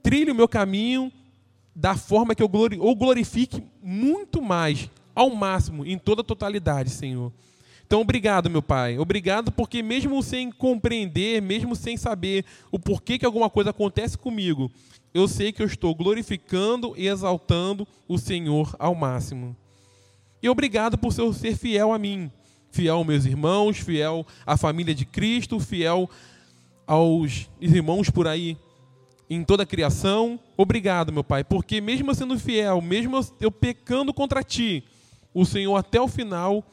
trilhe 0.03 0.31
o 0.31 0.35
meu 0.35 0.49
caminho 0.49 1.11
da 1.75 1.97
forma 1.97 2.35
que 2.35 2.43
eu 2.43 2.49
glorifique 2.49 3.62
muito 3.83 4.41
mais, 4.41 4.89
ao 5.14 5.31
máximo, 5.31 5.85
em 5.85 5.99
toda 5.99 6.20
a 6.20 6.25
totalidade, 6.25 6.91
Senhor. 6.91 7.33
Então, 7.87 8.01
obrigado, 8.01 8.51
meu 8.51 8.62
Pai. 8.62 8.99
Obrigado 8.99 9.53
porque, 9.53 9.82
mesmo 9.82 10.22
sem 10.22 10.51
compreender, 10.51 11.41
mesmo 11.43 11.76
sem 11.76 11.97
saber 11.97 12.45
o 12.72 12.78
porquê 12.78 13.18
que 13.18 13.26
alguma 13.26 13.51
coisa 13.51 13.70
acontece 13.70 14.16
comigo, 14.16 14.70
eu 15.12 15.28
sei 15.28 15.53
que 15.53 15.62
eu 15.62 15.66
estou 15.66 15.95
glorificando 15.95 16.95
e 16.97 17.07
exaltando 17.07 17.87
o 18.09 18.18
Senhor 18.18 18.74
ao 18.78 18.95
máximo. 18.95 19.57
E 20.43 20.49
obrigado 20.49 20.99
por 20.99 21.12
ser 21.12 21.57
fiel 21.57 21.93
a 21.93 21.99
mim, 21.99 22.30
fiel 22.70 22.97
aos 22.97 23.07
meus 23.07 23.24
irmãos, 23.24 23.78
fiel 23.78 24.26
à 24.45 24.57
família 24.57 24.95
de 24.95 25.05
Cristo, 25.05 25.61
fiel 25.61 26.11
aos 26.87 27.49
irmãos 27.61 28.11
por 28.11 28.26
aí 28.26 28.57
em 29.28 29.45
toda 29.45 29.62
a 29.62 29.66
criação. 29.66 30.39
Obrigado, 30.57 31.12
meu 31.12 31.24
Pai, 31.24 31.45
porque 31.45 31.80
mesmo 31.80 32.14
sendo 32.14 32.39
fiel, 32.39 32.80
mesmo 32.80 33.20
eu 33.41 33.51
pecando 33.51 34.12
contra 34.12 34.43
ti, 34.43 34.85
o 35.32 35.45
Senhor 35.45 35.76
até 35.76 36.01
o 36.01 36.09
final 36.09 36.64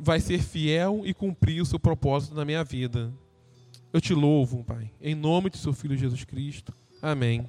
vai 0.00 0.20
ser 0.20 0.40
fiel 0.40 1.02
e 1.04 1.12
cumprir 1.12 1.60
o 1.60 1.66
seu 1.66 1.78
propósito 1.78 2.34
na 2.34 2.44
minha 2.44 2.64
vida. 2.64 3.12
Eu 3.92 4.00
te 4.00 4.14
louvo, 4.14 4.64
Pai, 4.64 4.90
em 5.00 5.14
nome 5.14 5.50
de 5.50 5.58
seu 5.58 5.72
Filho 5.72 5.96
Jesus 5.96 6.24
Cristo. 6.24 6.72
Amém. 7.00 7.48